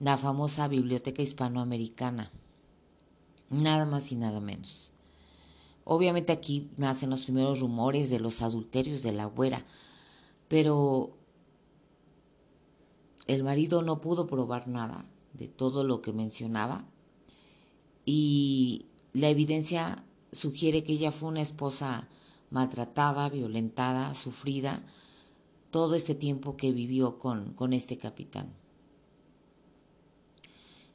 la 0.00 0.18
famosa 0.18 0.66
Biblioteca 0.66 1.22
Hispanoamericana. 1.22 2.32
Nada 3.50 3.86
más 3.86 4.10
y 4.10 4.16
nada 4.16 4.40
menos. 4.40 4.90
Obviamente 5.84 6.32
aquí 6.32 6.68
nacen 6.76 7.10
los 7.10 7.20
primeros 7.20 7.60
rumores 7.60 8.10
de 8.10 8.18
los 8.18 8.42
adulterios 8.42 9.04
de 9.04 9.12
la 9.12 9.26
güera, 9.26 9.64
pero 10.48 11.16
el 13.28 13.44
marido 13.44 13.82
no 13.82 14.00
pudo 14.00 14.26
probar 14.26 14.66
nada 14.66 15.08
de 15.34 15.46
todo 15.46 15.84
lo 15.84 16.02
que 16.02 16.12
mencionaba 16.12 16.84
y 18.04 18.86
la 19.12 19.28
evidencia 19.28 20.04
sugiere 20.32 20.82
que 20.82 20.94
ella 20.94 21.12
fue 21.12 21.28
una 21.28 21.42
esposa 21.42 22.08
maltratada, 22.50 23.28
violentada, 23.28 24.14
sufrida, 24.14 24.82
todo 25.70 25.94
este 25.94 26.14
tiempo 26.14 26.56
que 26.56 26.72
vivió 26.72 27.18
con, 27.18 27.52
con 27.54 27.72
este 27.72 27.98
capitán. 27.98 28.52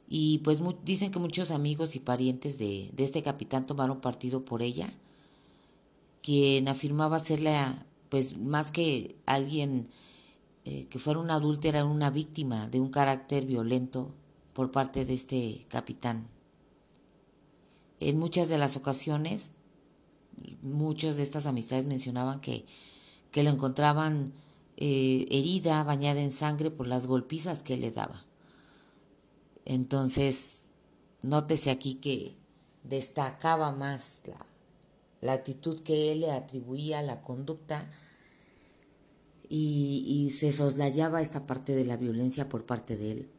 Y 0.08 0.38
pues 0.38 0.60
dicen 0.84 1.10
que 1.10 1.18
muchos 1.18 1.50
amigos 1.50 1.96
y 1.96 2.00
parientes 2.00 2.58
de, 2.58 2.90
de, 2.92 3.04
este 3.04 3.22
capitán 3.22 3.66
tomaron 3.66 4.00
partido 4.00 4.44
por 4.44 4.60
ella, 4.62 4.92
quien 6.22 6.68
afirmaba 6.68 7.18
serle, 7.18 7.56
pues 8.08 8.36
más 8.36 8.70
que 8.70 9.16
alguien 9.24 9.88
eh, 10.64 10.86
que 10.86 10.98
fuera 11.00 11.18
una 11.18 11.34
adúltera, 11.34 11.84
una 11.84 12.10
víctima 12.10 12.68
de 12.68 12.80
un 12.80 12.90
carácter 12.90 13.46
violento 13.46 14.14
por 14.52 14.70
parte 14.70 15.04
de 15.04 15.14
este 15.14 15.66
capitán. 15.68 16.28
En 17.98 18.18
muchas 18.18 18.48
de 18.48 18.58
las 18.58 18.76
ocasiones, 18.76 19.54
muchas 20.62 21.16
de 21.16 21.22
estas 21.22 21.46
amistades 21.46 21.86
mencionaban 21.86 22.40
que, 22.40 22.64
que 23.30 23.42
lo 23.42 23.50
encontraban 23.50 24.32
eh, 24.76 25.26
herida, 25.30 25.84
bañada 25.84 26.20
en 26.20 26.30
sangre 26.30 26.70
por 26.70 26.86
las 26.86 27.06
golpizas 27.06 27.62
que 27.62 27.76
le 27.76 27.90
daba. 27.90 28.16
Entonces, 29.64 30.72
nótese 31.22 31.70
aquí 31.70 31.96
que 31.96 32.36
destacaba 32.84 33.72
más 33.72 34.22
la, 35.20 35.32
actitud 35.32 35.80
que 35.82 36.12
él 36.12 36.20
le 36.20 36.32
atribuía 36.32 36.98
a 36.98 37.02
la 37.02 37.22
conducta 37.22 37.88
y, 39.48 40.04
y 40.06 40.30
se 40.30 40.52
soslayaba 40.52 41.22
esta 41.22 41.46
parte 41.46 41.74
de 41.74 41.84
la 41.84 41.96
violencia 41.96 42.48
por 42.48 42.66
parte 42.66 42.96
de 42.96 43.12
él. 43.12 43.30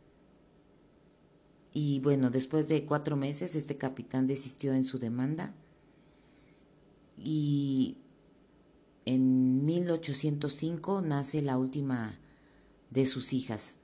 Y 1.73 1.99
bueno, 1.99 2.29
después 2.29 2.67
de 2.67 2.85
cuatro 2.85 3.17
meses, 3.17 3.55
este 3.55 3.77
capitán 3.77 4.27
desistió 4.27 4.73
en 4.73 4.85
su 4.85 4.99
demanda 4.99 5.55
y 7.17 7.97
en 9.05 9.65
1805 9.65 11.01
nace 11.01 11.41
la 11.41 11.57
última 11.57 12.17
de 12.89 13.05
sus 13.05 13.33
hijas. 13.33 13.77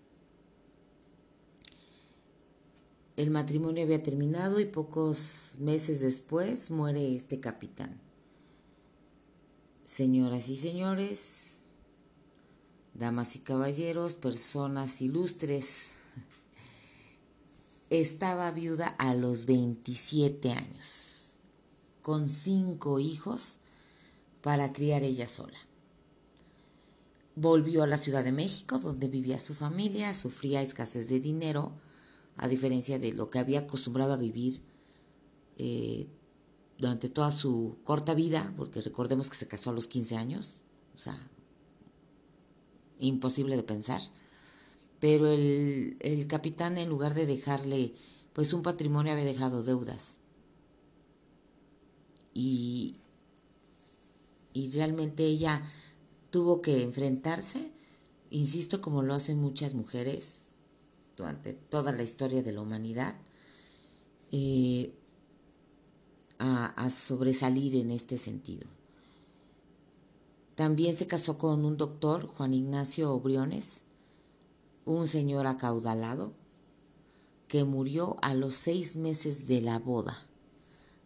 El 3.17 3.31
matrimonio 3.31 3.83
había 3.83 4.01
terminado 4.01 4.61
y 4.61 4.65
pocos 4.65 5.51
meses 5.57 5.99
después 5.99 6.71
muere 6.71 7.15
este 7.15 7.41
capitán. 7.41 7.99
Señoras 9.83 10.47
y 10.47 10.55
señores, 10.55 11.55
damas 12.93 13.35
y 13.35 13.39
caballeros, 13.39 14.15
personas 14.15 15.01
ilustres, 15.01 15.89
estaba 17.89 18.51
viuda 18.51 18.87
a 18.87 19.15
los 19.15 19.45
27 19.45 20.51
años, 20.51 21.18
con 22.01 22.29
cinco 22.29 22.99
hijos 22.99 23.57
para 24.41 24.73
criar 24.73 25.03
ella 25.03 25.27
sola. 25.27 25.57
Volvió 27.35 27.83
a 27.83 27.88
la 27.88 27.97
Ciudad 27.97 28.23
de 28.23 28.31
México, 28.31 28.79
donde 28.79 29.07
vivía 29.07 29.39
su 29.39 29.53
familia, 29.53 30.13
sufría 30.13 30.62
escasez 30.62 31.07
de 31.09 31.19
dinero, 31.19 31.73
a 32.35 32.47
diferencia 32.47 32.99
de 32.99 33.13
lo 33.13 33.29
que 33.29 33.39
había 33.39 33.62
acostumbrado 33.62 34.13
a 34.13 34.17
vivir 34.17 34.62
eh, 35.57 36.07
durante 36.77 37.09
toda 37.09 37.31
su 37.31 37.77
corta 37.83 38.13
vida, 38.13 38.53
porque 38.57 38.81
recordemos 38.81 39.29
que 39.29 39.35
se 39.35 39.47
casó 39.47 39.69
a 39.69 39.73
los 39.73 39.88
15 39.88 40.15
años, 40.15 40.63
o 40.95 40.97
sea, 40.97 41.17
imposible 42.99 43.55
de 43.55 43.63
pensar. 43.63 44.01
Pero 44.99 45.27
el, 45.27 45.97
el 45.99 46.27
capitán, 46.27 46.77
en 46.77 46.89
lugar 46.89 47.13
de 47.13 47.25
dejarle 47.25 47.93
pues 48.33 48.53
un 48.53 48.63
patrimonio, 48.63 49.13
había 49.13 49.25
dejado 49.25 49.63
deudas. 49.63 50.18
Y, 52.33 52.97
y 54.53 54.71
realmente 54.71 55.25
ella 55.25 55.61
tuvo 56.29 56.61
que 56.61 56.83
enfrentarse, 56.83 57.73
insisto, 58.29 58.81
como 58.81 59.01
lo 59.01 59.13
hacen 59.13 59.39
muchas 59.39 59.73
mujeres 59.73 60.51
durante 61.17 61.53
toda 61.53 61.91
la 61.91 62.03
historia 62.03 62.43
de 62.43 62.53
la 62.53 62.61
humanidad, 62.61 63.15
eh, 64.31 64.93
a, 66.37 66.67
a 66.67 66.89
sobresalir 66.89 67.75
en 67.75 67.91
este 67.91 68.17
sentido. 68.17 68.67
También 70.55 70.93
se 70.93 71.07
casó 71.07 71.37
con 71.37 71.65
un 71.65 71.77
doctor, 71.77 72.27
Juan 72.27 72.53
Ignacio 72.53 73.11
Obriones, 73.13 73.81
un 74.85 75.07
señor 75.07 75.47
acaudalado, 75.47 76.33
que 77.47 77.63
murió 77.63 78.17
a 78.21 78.33
los 78.33 78.55
seis 78.55 78.95
meses 78.95 79.47
de 79.47 79.61
la 79.61 79.79
boda, 79.79 80.17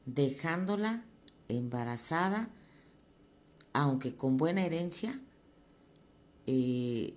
dejándola 0.06 1.06
embarazada 1.58 2.50
aunque 3.74 4.16
con 4.16 4.38
buena 4.38 4.64
herencia, 4.64 5.20
eh, 6.46 7.16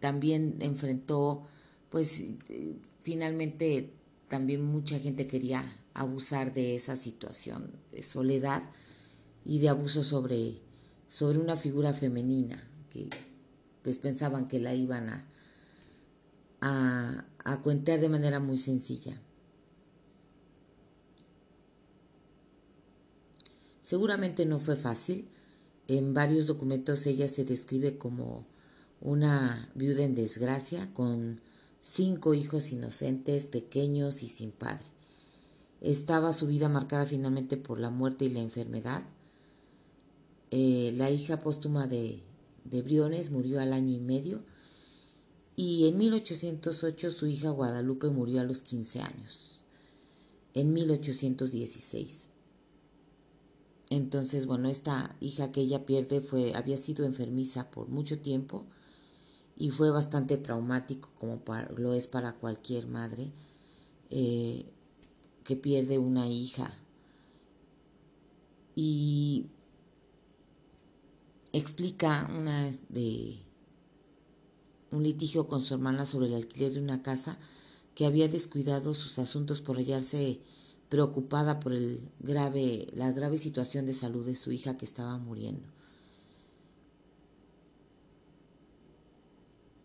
también 0.00 0.56
enfrentó, 0.60 1.42
pues 1.90 2.20
eh, 2.48 2.76
finalmente 3.02 3.92
también 4.28 4.64
mucha 4.64 4.98
gente 4.98 5.26
quería 5.26 5.64
abusar 5.94 6.52
de 6.52 6.74
esa 6.74 6.96
situación 6.96 7.70
de 7.92 8.02
soledad 8.02 8.62
y 9.44 9.60
de 9.60 9.68
abuso 9.68 10.02
sobre, 10.02 10.60
sobre 11.08 11.38
una 11.38 11.56
figura 11.56 11.92
femenina 11.92 12.68
que 12.90 13.08
pues 13.82 13.98
pensaban 13.98 14.48
que 14.48 14.58
la 14.58 14.74
iban 14.74 15.08
a, 15.08 15.24
a, 16.60 17.24
a 17.44 17.56
de 17.62 18.08
manera 18.08 18.40
muy 18.40 18.56
sencilla. 18.56 19.20
Seguramente 23.86 24.46
no 24.46 24.58
fue 24.58 24.74
fácil, 24.74 25.28
en 25.86 26.12
varios 26.12 26.48
documentos 26.48 27.06
ella 27.06 27.28
se 27.28 27.44
describe 27.44 27.98
como 27.98 28.44
una 29.00 29.70
viuda 29.76 30.02
en 30.02 30.16
desgracia 30.16 30.92
con 30.92 31.40
cinco 31.82 32.34
hijos 32.34 32.72
inocentes, 32.72 33.46
pequeños 33.46 34.24
y 34.24 34.28
sin 34.28 34.50
padre. 34.50 34.86
Estaba 35.80 36.32
su 36.32 36.48
vida 36.48 36.68
marcada 36.68 37.06
finalmente 37.06 37.56
por 37.56 37.78
la 37.78 37.90
muerte 37.90 38.24
y 38.24 38.30
la 38.30 38.40
enfermedad. 38.40 39.04
Eh, 40.50 40.92
la 40.96 41.12
hija 41.12 41.38
póstuma 41.38 41.86
de, 41.86 42.18
de 42.64 42.82
Briones 42.82 43.30
murió 43.30 43.60
al 43.60 43.72
año 43.72 43.94
y 43.94 44.00
medio 44.00 44.42
y 45.54 45.86
en 45.86 45.96
1808 45.96 47.12
su 47.12 47.28
hija 47.28 47.50
Guadalupe 47.50 48.08
murió 48.08 48.40
a 48.40 48.44
los 48.44 48.62
15 48.62 49.02
años. 49.02 49.62
En 50.54 50.72
1816. 50.72 52.30
Entonces, 53.90 54.46
bueno, 54.46 54.68
esta 54.68 55.16
hija 55.20 55.50
que 55.50 55.60
ella 55.60 55.86
pierde 55.86 56.20
fue, 56.20 56.54
había 56.54 56.76
sido 56.76 57.04
enfermiza 57.04 57.70
por 57.70 57.88
mucho 57.88 58.18
tiempo 58.18 58.66
y 59.56 59.70
fue 59.70 59.90
bastante 59.90 60.36
traumático, 60.36 61.10
como 61.18 61.40
lo 61.76 61.94
es 61.94 62.06
para 62.06 62.34
cualquier 62.34 62.86
madre 62.86 63.32
eh, 64.10 64.66
que 65.44 65.56
pierde 65.56 65.98
una 65.98 66.26
hija. 66.26 66.70
Y 68.74 69.46
explica 71.52 72.30
una 72.36 72.70
de 72.90 73.38
un 74.90 75.02
litigio 75.02 75.46
con 75.46 75.62
su 75.62 75.74
hermana 75.74 76.04
sobre 76.04 76.26
el 76.26 76.34
alquiler 76.34 76.72
de 76.74 76.80
una 76.80 77.02
casa 77.02 77.38
que 77.94 78.04
había 78.04 78.28
descuidado 78.28 78.92
sus 78.92 79.18
asuntos 79.18 79.62
por 79.62 79.76
hallarse 79.78 80.40
preocupada 80.88 81.60
por 81.60 81.72
el 81.72 82.10
grave, 82.20 82.86
la 82.92 83.12
grave 83.12 83.38
situación 83.38 83.86
de 83.86 83.92
salud 83.92 84.24
de 84.24 84.36
su 84.36 84.52
hija 84.52 84.76
que 84.76 84.84
estaba 84.84 85.18
muriendo. 85.18 85.66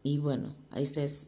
Y 0.04 0.18
bueno, 0.18 0.56
esta 0.76 1.04
es 1.04 1.28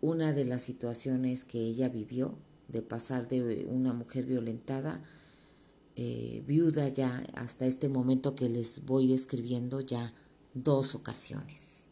una 0.00 0.32
de 0.32 0.44
las 0.44 0.62
situaciones 0.62 1.44
que 1.44 1.58
ella 1.58 1.88
vivió, 1.88 2.36
de 2.68 2.82
pasar 2.82 3.28
de 3.28 3.66
una 3.66 3.92
mujer 3.92 4.26
violentada, 4.26 5.02
eh, 5.96 6.42
viuda 6.46 6.88
ya 6.88 7.24
hasta 7.34 7.66
este 7.66 7.88
momento 7.88 8.34
que 8.34 8.48
les 8.48 8.84
voy 8.84 9.06
describiendo 9.06 9.80
ya 9.80 10.12
dos 10.52 10.94
ocasiones. 10.94 11.84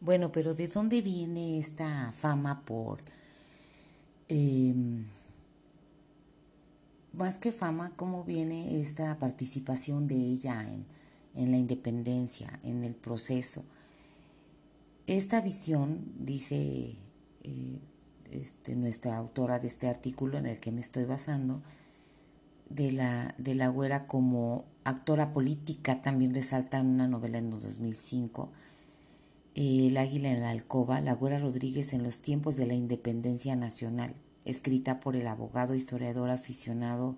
Bueno, 0.00 0.30
pero 0.32 0.54
¿de 0.54 0.68
dónde 0.68 1.02
viene 1.02 1.58
esta 1.58 2.12
fama 2.12 2.64
por 2.64 3.00
Em, 4.30 5.06
más 7.12 7.40
que 7.40 7.50
fama, 7.50 7.92
cómo 7.96 8.22
viene 8.22 8.80
esta 8.80 9.18
participación 9.18 10.06
de 10.06 10.14
ella 10.14 10.64
en, 11.34 11.50
la 11.50 11.56
independencia, 11.56 12.60
en 12.62 12.84
el 12.84 12.94
proceso. 12.94 13.64
Esta 15.08 15.40
visión, 15.40 16.12
dice 16.20 16.94
eh, 17.42 17.80
este, 18.30 18.76
nuestra 18.76 19.16
autora 19.16 19.58
de 19.58 19.66
este 19.66 19.88
artículo 19.88 20.38
en 20.38 20.46
el 20.46 20.60
que 20.60 20.70
me 20.70 20.80
estoy 20.80 21.06
basando, 21.06 21.60
de 22.68 22.92
la, 22.92 23.34
de 23.36 23.56
la 23.56 23.66
güera 23.66 24.06
como 24.06 24.64
actora 24.84 25.32
política, 25.32 26.02
también 26.02 26.32
resalta 26.32 26.78
en 26.78 26.86
una 26.86 27.08
novela 27.08 27.38
en 27.38 27.50
2005, 27.50 28.52
el 29.54 29.96
águila 29.96 30.30
en 30.30 30.40
la 30.40 30.50
alcoba, 30.50 31.00
la 31.00 31.14
Güera 31.14 31.38
Rodríguez 31.38 31.92
en 31.92 32.02
los 32.02 32.20
tiempos 32.20 32.56
de 32.56 32.66
la 32.66 32.74
independencia 32.74 33.56
nacional, 33.56 34.14
escrita 34.44 35.00
por 35.00 35.16
el 35.16 35.26
abogado 35.26 35.74
historiador 35.74 36.30
aficionado 36.30 37.16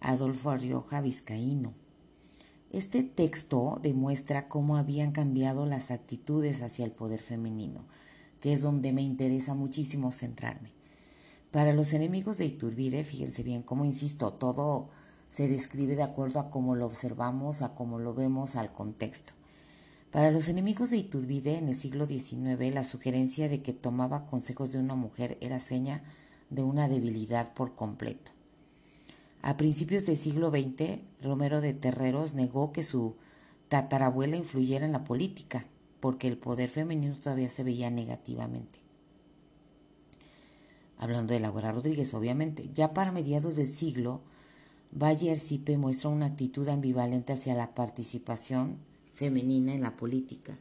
Adolfo 0.00 0.56
Rioja 0.56 1.00
Vizcaíno. 1.00 1.74
Este 2.70 3.02
texto 3.02 3.80
demuestra 3.82 4.48
cómo 4.48 4.76
habían 4.76 5.12
cambiado 5.12 5.66
las 5.66 5.90
actitudes 5.90 6.62
hacia 6.62 6.84
el 6.84 6.92
poder 6.92 7.20
femenino, 7.20 7.84
que 8.40 8.52
es 8.52 8.60
donde 8.62 8.92
me 8.92 9.02
interesa 9.02 9.54
muchísimo 9.54 10.12
centrarme. 10.12 10.72
Para 11.50 11.72
los 11.72 11.92
enemigos 11.94 12.38
de 12.38 12.46
Iturbide, 12.46 13.02
fíjense 13.02 13.42
bien 13.42 13.62
cómo 13.62 13.84
insisto, 13.84 14.32
todo 14.32 14.88
se 15.28 15.48
describe 15.48 15.96
de 15.96 16.02
acuerdo 16.02 16.38
a 16.38 16.50
cómo 16.50 16.74
lo 16.74 16.86
observamos, 16.86 17.62
a 17.62 17.74
cómo 17.74 17.98
lo 17.98 18.14
vemos, 18.14 18.56
al 18.56 18.72
contexto. 18.72 19.32
Para 20.16 20.30
los 20.30 20.48
enemigos 20.48 20.88
de 20.88 20.96
Iturbide 20.96 21.58
en 21.58 21.68
el 21.68 21.74
siglo 21.74 22.06
XIX, 22.06 22.72
la 22.72 22.84
sugerencia 22.84 23.50
de 23.50 23.60
que 23.60 23.74
tomaba 23.74 24.24
consejos 24.24 24.72
de 24.72 24.78
una 24.78 24.94
mujer 24.94 25.36
era 25.42 25.60
seña 25.60 26.02
de 26.48 26.62
una 26.62 26.88
debilidad 26.88 27.52
por 27.52 27.74
completo. 27.74 28.32
A 29.42 29.58
principios 29.58 30.06
del 30.06 30.16
siglo 30.16 30.48
XX, 30.48 31.00
Romero 31.22 31.60
de 31.60 31.74
Terreros 31.74 32.32
negó 32.32 32.72
que 32.72 32.82
su 32.82 33.16
tatarabuela 33.68 34.38
influyera 34.38 34.86
en 34.86 34.92
la 34.92 35.04
política, 35.04 35.66
porque 36.00 36.28
el 36.28 36.38
poder 36.38 36.70
femenino 36.70 37.14
todavía 37.14 37.50
se 37.50 37.62
veía 37.62 37.90
negativamente. 37.90 38.78
Hablando 40.96 41.34
de 41.34 41.40
Laura 41.40 41.72
Rodríguez, 41.72 42.14
obviamente, 42.14 42.70
ya 42.72 42.94
para 42.94 43.12
mediados 43.12 43.56
del 43.56 43.66
siglo, 43.66 44.22
Valle 44.92 45.32
Arcipe 45.32 45.76
muestra 45.76 46.08
una 46.08 46.24
actitud 46.24 46.66
ambivalente 46.70 47.34
hacia 47.34 47.54
la 47.54 47.74
participación 47.74 48.78
femenina 49.16 49.74
en 49.74 49.80
la 49.80 49.96
política. 49.96 50.58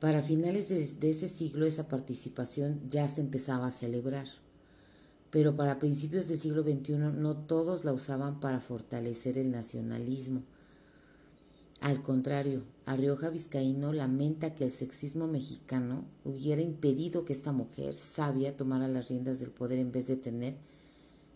Para 0.00 0.22
finales 0.22 0.68
de, 0.68 1.10
ese 1.10 1.28
siglo 1.28 1.66
esa 1.66 1.88
participación 1.88 2.80
ya 2.88 3.06
se 3.06 3.20
empezaba 3.20 3.66
a 3.66 3.70
celebrar, 3.70 4.26
pero 5.30 5.54
para 5.54 5.78
principios 5.78 6.26
del 6.26 6.38
siglo 6.38 6.62
XXI 6.62 6.96
no 6.96 7.36
todos 7.36 7.84
la 7.84 7.92
usaban 7.92 8.40
para 8.40 8.60
fortalecer 8.60 9.38
el 9.38 9.50
nacionalismo. 9.50 10.42
Al 11.80 12.00
contrario, 12.00 12.64
Arrioja 12.86 13.28
Vizcaíno 13.28 13.92
lamenta 13.92 14.54
que 14.54 14.64
el 14.64 14.70
sexismo 14.70 15.26
mexicano 15.26 16.04
hubiera 16.24 16.62
impedido 16.62 17.26
que 17.26 17.34
esta 17.34 17.52
mujer 17.52 17.94
sabia 17.94 18.56
tomara 18.56 18.88
las 18.88 19.08
riendas 19.08 19.38
del 19.38 19.50
poder 19.50 19.78
en 19.78 19.92
vez 19.92 20.06
de 20.06 20.16
tener 20.16 20.56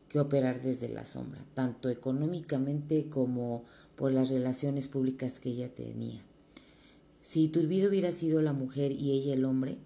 que 0.09 0.21
operar 0.21 0.63
desde 0.63 0.89
la 0.89 1.05
sombra, 1.05 1.45
tanto 1.53 1.91
económicamente 1.91 3.11
como 3.11 3.65
por 3.99 4.13
las 4.13 4.31
relaciones 4.31 4.87
públicas 4.87 5.41
que 5.41 5.49
ella 5.49 5.75
tenía. 5.75 6.21
Si 7.21 7.43
Iturbide 7.43 7.89
hubiera 7.89 8.13
sido 8.13 8.41
la 8.41 8.53
mujer 8.53 8.93
y 8.93 9.11
ella 9.11 9.35
el 9.35 9.45
hombre, 9.45 9.79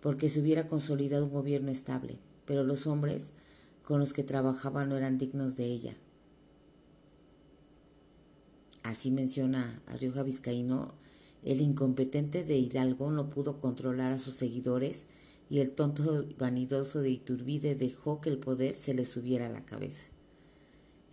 porque 0.00 0.30
se 0.30 0.40
hubiera 0.40 0.66
consolidado 0.66 1.26
un 1.26 1.32
gobierno 1.32 1.70
estable, 1.70 2.18
pero 2.46 2.64
los 2.64 2.86
hombres 2.86 3.32
con 3.82 4.00
los 4.00 4.14
que 4.14 4.24
trabajaba 4.24 4.86
no 4.86 4.96
eran 4.96 5.18
dignos 5.18 5.56
de 5.56 5.66
ella. 5.66 5.94
Así 8.82 9.10
menciona 9.10 9.82
a 9.84 9.98
Rioja 9.98 10.22
Vizcaíno, 10.22 10.94
el 11.42 11.60
incompetente 11.60 12.44
de 12.44 12.56
Hidalgo 12.56 13.10
no 13.10 13.28
pudo 13.28 13.58
controlar 13.58 14.10
a 14.10 14.18
sus 14.18 14.36
seguidores 14.36 15.04
y 15.50 15.60
el 15.60 15.70
tonto 15.72 16.24
vanidoso 16.38 17.02
de 17.02 17.10
Iturbide 17.10 17.74
dejó 17.74 18.22
que 18.22 18.30
el 18.30 18.38
poder 18.38 18.74
se 18.74 18.94
le 18.94 19.04
subiera 19.04 19.46
a 19.46 19.50
la 19.50 19.66
cabeza. 19.66 20.06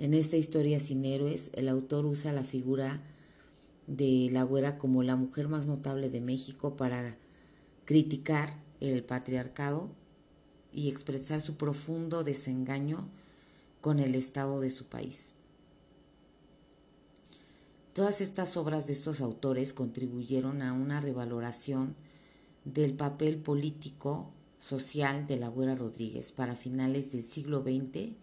En 0.01 0.15
esta 0.15 0.35
historia 0.35 0.79
sin 0.79 1.05
héroes, 1.05 1.51
el 1.53 1.69
autor 1.69 2.07
usa 2.07 2.33
la 2.33 2.43
figura 2.43 3.03
de 3.85 4.29
la 4.31 4.41
güera 4.41 4.79
como 4.79 5.03
la 5.03 5.15
mujer 5.15 5.47
más 5.47 5.67
notable 5.67 6.09
de 6.09 6.21
México 6.21 6.75
para 6.75 7.19
criticar 7.85 8.63
el 8.79 9.03
patriarcado 9.03 9.91
y 10.73 10.89
expresar 10.89 11.39
su 11.39 11.55
profundo 11.55 12.23
desengaño 12.23 13.07
con 13.79 13.99
el 13.99 14.15
estado 14.15 14.59
de 14.59 14.71
su 14.71 14.85
país. 14.85 15.33
Todas 17.93 18.21
estas 18.21 18.57
obras 18.57 18.87
de 18.87 18.93
estos 18.93 19.21
autores 19.21 19.71
contribuyeron 19.71 20.63
a 20.63 20.73
una 20.73 20.99
revaloración 20.99 21.95
del 22.65 22.95
papel 22.95 23.37
político 23.37 24.31
social 24.57 25.27
de 25.27 25.37
la 25.37 25.49
Güera 25.49 25.75
Rodríguez. 25.75 26.31
Para 26.31 26.55
finales 26.55 27.11
del 27.11 27.21
siglo 27.21 27.61
XX 27.61 28.15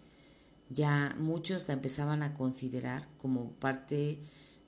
ya 0.70 1.16
muchos 1.18 1.68
la 1.68 1.74
empezaban 1.74 2.22
a 2.22 2.34
considerar 2.34 3.08
como 3.18 3.52
parte 3.52 4.18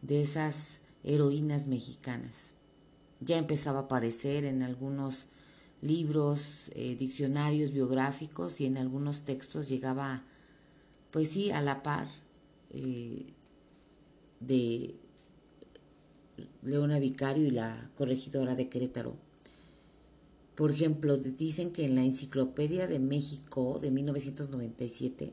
de 0.02 0.22
esas 0.22 0.80
heroínas 1.04 1.66
mexicanas. 1.66 2.52
Ya 3.20 3.36
empezaba 3.36 3.80
a 3.80 3.82
aparecer 3.82 4.44
en 4.44 4.62
algunos 4.62 5.26
libros, 5.82 6.70
eh, 6.74 6.96
diccionarios 6.96 7.72
biográficos 7.72 8.60
y 8.60 8.66
en 8.66 8.76
algunos 8.76 9.22
textos 9.24 9.68
llegaba, 9.68 10.24
pues 11.10 11.30
sí, 11.30 11.50
a 11.50 11.60
la 11.60 11.82
par 11.82 12.08
eh, 12.70 13.26
de 14.40 14.94
Leona 16.62 16.98
Vicario 16.98 17.46
y 17.46 17.50
la 17.50 17.90
corregidora 17.94 18.54
de 18.54 18.68
Querétaro. 18.68 19.16
Por 20.54 20.70
ejemplo, 20.70 21.16
dicen 21.16 21.72
que 21.72 21.86
en 21.86 21.94
la 21.94 22.02
Enciclopedia 22.02 22.86
de 22.86 22.98
México 22.98 23.78
de 23.80 23.90
1997, 23.90 25.32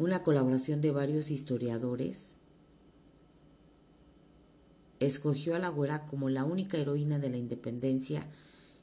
una 0.00 0.22
colaboración 0.22 0.80
de 0.80 0.90
varios 0.90 1.30
historiadores 1.30 2.36
escogió 4.98 5.54
a 5.54 5.58
la 5.58 5.68
güera 5.68 6.06
como 6.06 6.30
la 6.30 6.44
única 6.44 6.78
heroína 6.78 7.18
de 7.18 7.28
la 7.28 7.36
independencia 7.36 8.26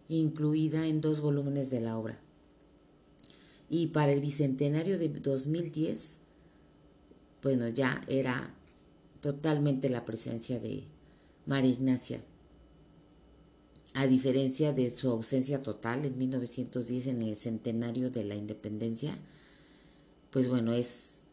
incluida 0.07 0.85
en 0.85 1.01
dos 1.01 1.19
volúmenes 1.19 1.71
de 1.71 1.81
la 1.81 1.97
obra. 1.97 2.19
Y 3.67 3.87
para 3.87 4.13
el 4.13 4.21
bicentenario 4.21 4.99
de 4.99 5.09
2010, 5.09 6.19
bueno, 7.41 7.67
ya 7.67 7.99
era 8.07 8.53
totalmente 9.19 9.89
la 9.89 10.05
presencia 10.05 10.59
de 10.59 10.83
María 11.47 11.71
Ignacia 11.71 12.21
a 13.95 14.05
diferencia 14.05 14.73
de 14.73 14.91
su 14.91 15.09
ausencia 15.09 15.63
total 15.63 16.05
en 16.05 16.15
1910 16.19 17.07
en 17.07 17.23
el 17.23 17.35
centenario 17.35 18.11
de 18.11 18.25
la 18.25 18.35
independencia, 18.35 19.17
pues 20.37 20.49
bueno, 20.49 20.71
es 20.71 21.23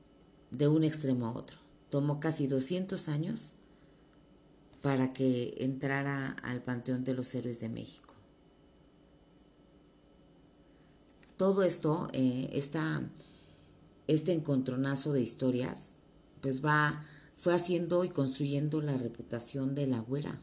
de 0.50 0.66
un 0.66 0.82
extremo 0.82 1.26
a 1.26 1.32
otro. 1.34 1.58
Tomó 1.90 2.20
casi 2.20 2.46
200 2.46 3.10
años 3.10 3.52
para 4.80 5.12
que 5.12 5.56
entrara 5.58 6.30
al 6.42 6.62
Panteón 6.62 7.04
de 7.04 7.12
los 7.12 7.34
Héroes 7.34 7.60
de 7.60 7.68
México. 7.68 8.14
Todo 11.36 11.64
esto, 11.64 12.08
eh, 12.14 12.48
este 14.06 14.32
encontronazo 14.32 15.12
de 15.12 15.20
historias, 15.20 15.90
pues 16.40 16.64
va, 16.64 17.04
fue 17.36 17.52
haciendo 17.52 18.04
y 18.04 18.08
construyendo 18.08 18.80
la 18.80 18.96
reputación 18.96 19.74
de 19.74 19.86
la 19.86 20.00
güera 20.00 20.40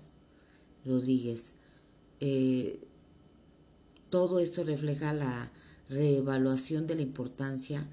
Rodríguez 0.85 1.53
eh, 2.19 2.79
todo 4.11 4.39
esto 4.39 4.63
refleja 4.63 5.13
la 5.13 5.51
reevaluación 5.89 6.85
de 6.85 6.93
la 6.93 7.01
importancia 7.01 7.89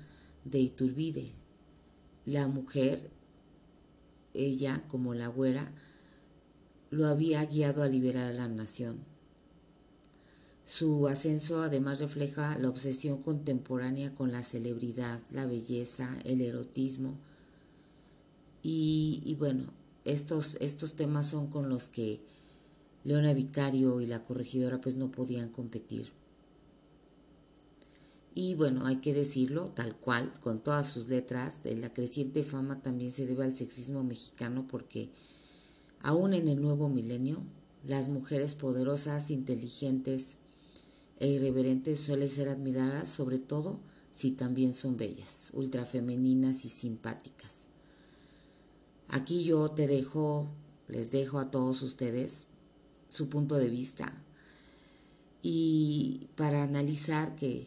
de 0.50 0.58
Iturbide. 0.58 1.30
La 2.24 2.48
mujer, 2.48 3.10
ella 4.34 4.84
como 4.88 5.14
la 5.14 5.28
güera, 5.28 5.72
lo 6.90 7.06
había 7.06 7.44
guiado 7.44 7.82
a 7.82 7.88
liberar 7.88 8.26
a 8.26 8.32
la 8.32 8.48
nación. 8.48 8.98
Su 10.64 11.08
ascenso 11.08 11.62
además 11.62 12.00
refleja 12.00 12.58
la 12.58 12.68
obsesión 12.68 13.22
contemporánea 13.22 14.14
con 14.14 14.32
la 14.32 14.42
celebridad, 14.42 15.22
la 15.30 15.46
belleza, 15.46 16.18
el 16.24 16.42
erotismo. 16.42 17.16
Y, 18.62 19.22
y 19.24 19.34
bueno, 19.34 19.72
estos, 20.04 20.56
estos 20.60 20.94
temas 20.94 21.26
son 21.26 21.48
con 21.48 21.68
los 21.68 21.88
que 21.88 22.20
Leona 23.04 23.32
Vicario 23.32 24.00
y 24.00 24.06
la 24.06 24.22
corregidora 24.22 24.80
pues 24.80 24.96
no 24.96 25.10
podían 25.10 25.48
competir. 25.48 26.12
Y 28.34 28.54
bueno, 28.54 28.86
hay 28.86 28.96
que 28.96 29.14
decirlo 29.14 29.72
tal 29.74 29.96
cual, 29.96 30.30
con 30.40 30.60
todas 30.60 30.88
sus 30.88 31.08
letras, 31.08 31.62
de 31.62 31.76
la 31.76 31.92
creciente 31.92 32.44
fama 32.44 32.82
también 32.82 33.10
se 33.10 33.26
debe 33.26 33.44
al 33.44 33.54
sexismo 33.54 34.04
mexicano 34.04 34.66
porque 34.68 35.10
aún 36.00 36.34
en 36.34 36.48
el 36.48 36.60
nuevo 36.60 36.88
milenio, 36.88 37.42
las 37.86 38.08
mujeres 38.08 38.54
poderosas, 38.54 39.30
inteligentes 39.30 40.36
e 41.18 41.28
irreverentes 41.28 42.00
suelen 42.00 42.28
ser 42.28 42.48
admiradas, 42.48 43.08
sobre 43.08 43.38
todo 43.38 43.80
si 44.10 44.32
también 44.32 44.72
son 44.72 44.96
bellas, 44.96 45.50
ultrafemeninas 45.52 46.64
y 46.64 46.68
simpáticas. 46.68 47.66
Aquí 49.08 49.44
yo 49.44 49.70
te 49.70 49.86
dejo, 49.86 50.50
les 50.86 51.10
dejo 51.10 51.38
a 51.38 51.50
todos 51.50 51.82
ustedes 51.82 52.46
su 53.08 53.28
punto 53.28 53.56
de 53.56 53.70
vista 53.70 54.12
y 55.42 56.28
para 56.36 56.62
analizar 56.62 57.36
que 57.36 57.66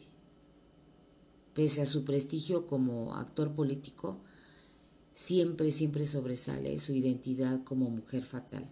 pese 1.54 1.82
a 1.82 1.86
su 1.86 2.04
prestigio 2.04 2.68
como 2.68 3.14
actor 3.16 3.54
político, 3.54 4.20
siempre, 5.14 5.72
siempre 5.72 6.06
sobresale 6.08 6.80
su 6.80 6.94
identidad 6.94 7.64
como 7.64 7.90
mujer 7.90 8.24
fatal. 8.24 8.68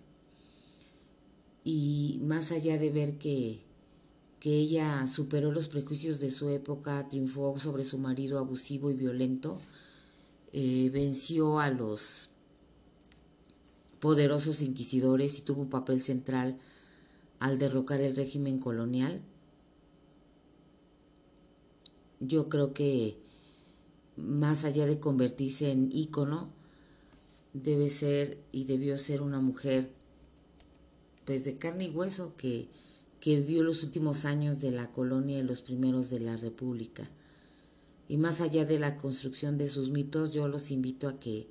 Y 1.64 2.20
más 2.24 2.52
allá 2.52 2.78
de 2.78 2.90
ver 2.90 3.18
que, 3.18 3.62
que 4.40 4.58
ella 4.58 5.08
superó 5.08 5.52
los 5.52 5.68
prejuicios 5.68 6.20
de 6.20 6.32
su 6.32 6.50
época, 6.50 7.08
triunfó 7.10 7.58
sobre 7.60 7.84
su 7.84 7.98
marido 7.98 8.40
abusivo 8.40 8.90
y 8.92 8.96
violento, 8.96 9.60
eh, 10.54 10.90
venció 10.92 11.60
a 11.60 11.70
los 11.70 12.30
poderosos 14.00 14.62
inquisidores 14.62 15.38
y 15.38 15.42
tuvo 15.42 15.62
un 15.62 15.70
papel 15.70 16.02
central 16.02 16.58
al 17.40 17.60
derrocar 17.60 18.02
el 18.02 18.16
régimen 18.16 18.60
colonial. 18.60 19.22
Yo 22.20 22.50
creo 22.50 22.74
que 22.74 23.18
más 24.18 24.66
allá 24.66 24.86
de 24.86 25.00
convertirse 25.00 25.72
en 25.72 25.90
ícono, 25.94 26.50
debe 27.54 27.90
ser 27.90 28.38
y 28.52 28.66
debió 28.66 28.98
ser 28.98 29.22
una 29.22 29.40
mujer 29.40 29.92
pues 31.26 31.46
de 31.46 31.58
carne 31.58 31.86
y 31.86 31.90
hueso 31.92 32.36
que, 32.36 32.68
que 33.20 33.40
vivió 33.40 33.64
los 33.64 33.84
últimos 33.84 34.26
años 34.26 34.62
de 34.62 34.72
la 34.72 34.92
colonia 34.92 35.40
y 35.40 35.44
los 35.44 35.62
primeros 35.62 36.10
de 36.10 36.20
la 36.20 36.38
república. 36.38 37.08
Y 38.08 38.18
más 38.18 38.42
allá 38.42 38.66
de 38.66 38.80
la 38.80 38.98
construcción 38.98 39.58
de 39.58 39.68
sus 39.68 39.92
mitos, 39.92 40.32
yo 40.32 40.48
los 40.48 40.72
invito 40.72 41.08
a 41.08 41.20
que 41.20 41.48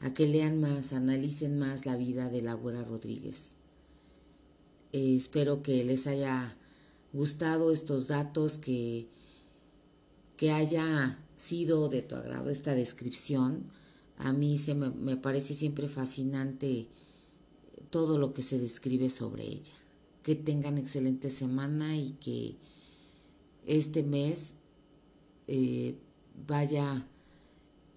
a 0.00 0.12
que 0.12 0.26
lean 0.26 0.60
más, 0.60 0.92
analicen 0.92 1.58
más 1.58 1.86
la 1.86 1.96
vida 1.96 2.28
de 2.28 2.42
la 2.42 2.54
Güera 2.54 2.84
Rodríguez. 2.84 3.52
Eh, 4.92 5.16
espero 5.16 5.62
que 5.62 5.82
les 5.84 6.06
haya 6.06 6.56
gustado 7.12 7.72
estos 7.72 8.08
datos, 8.08 8.58
que, 8.58 9.08
que 10.36 10.50
haya 10.50 11.18
sido 11.36 11.88
de 11.88 12.02
tu 12.02 12.14
agrado 12.14 12.50
esta 12.50 12.74
descripción 12.74 13.70
A 14.16 14.32
mí 14.32 14.58
se 14.58 14.74
me, 14.74 14.90
me 14.90 15.16
parece 15.16 15.54
siempre 15.54 15.88
fascinante 15.88 16.88
todo 17.90 18.18
lo 18.18 18.32
que 18.32 18.42
se 18.42 18.58
describe 18.58 19.10
sobre 19.10 19.44
ella. 19.44 19.72
Que 20.22 20.34
tengan 20.34 20.78
excelente 20.78 21.30
semana 21.30 21.96
y 21.96 22.12
que 22.12 22.56
este 23.66 24.02
mes 24.02 24.54
eh, 25.46 25.98
vaya 26.46 27.06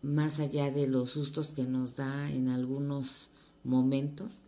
más 0.01 0.39
allá 0.39 0.71
de 0.71 0.87
los 0.87 1.11
sustos 1.11 1.53
que 1.53 1.63
nos 1.63 1.95
da 1.95 2.31
en 2.31 2.49
algunos 2.49 3.31
momentos. 3.63 4.39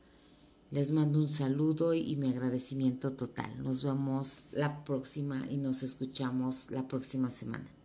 Les 0.72 0.92
mando 0.92 1.20
un 1.20 1.28
saludo 1.28 1.94
y 1.94 2.16
mi 2.16 2.30
agradecimiento 2.30 3.12
total. 3.12 3.64
Nos 3.64 3.84
vemos 3.84 4.44
la 4.52 4.84
próxima 4.84 5.48
y 5.50 5.58
nos 5.58 5.82
escuchamos 5.84 6.70
la 6.70 6.88
próxima 6.88 7.32
semana. 7.32 7.79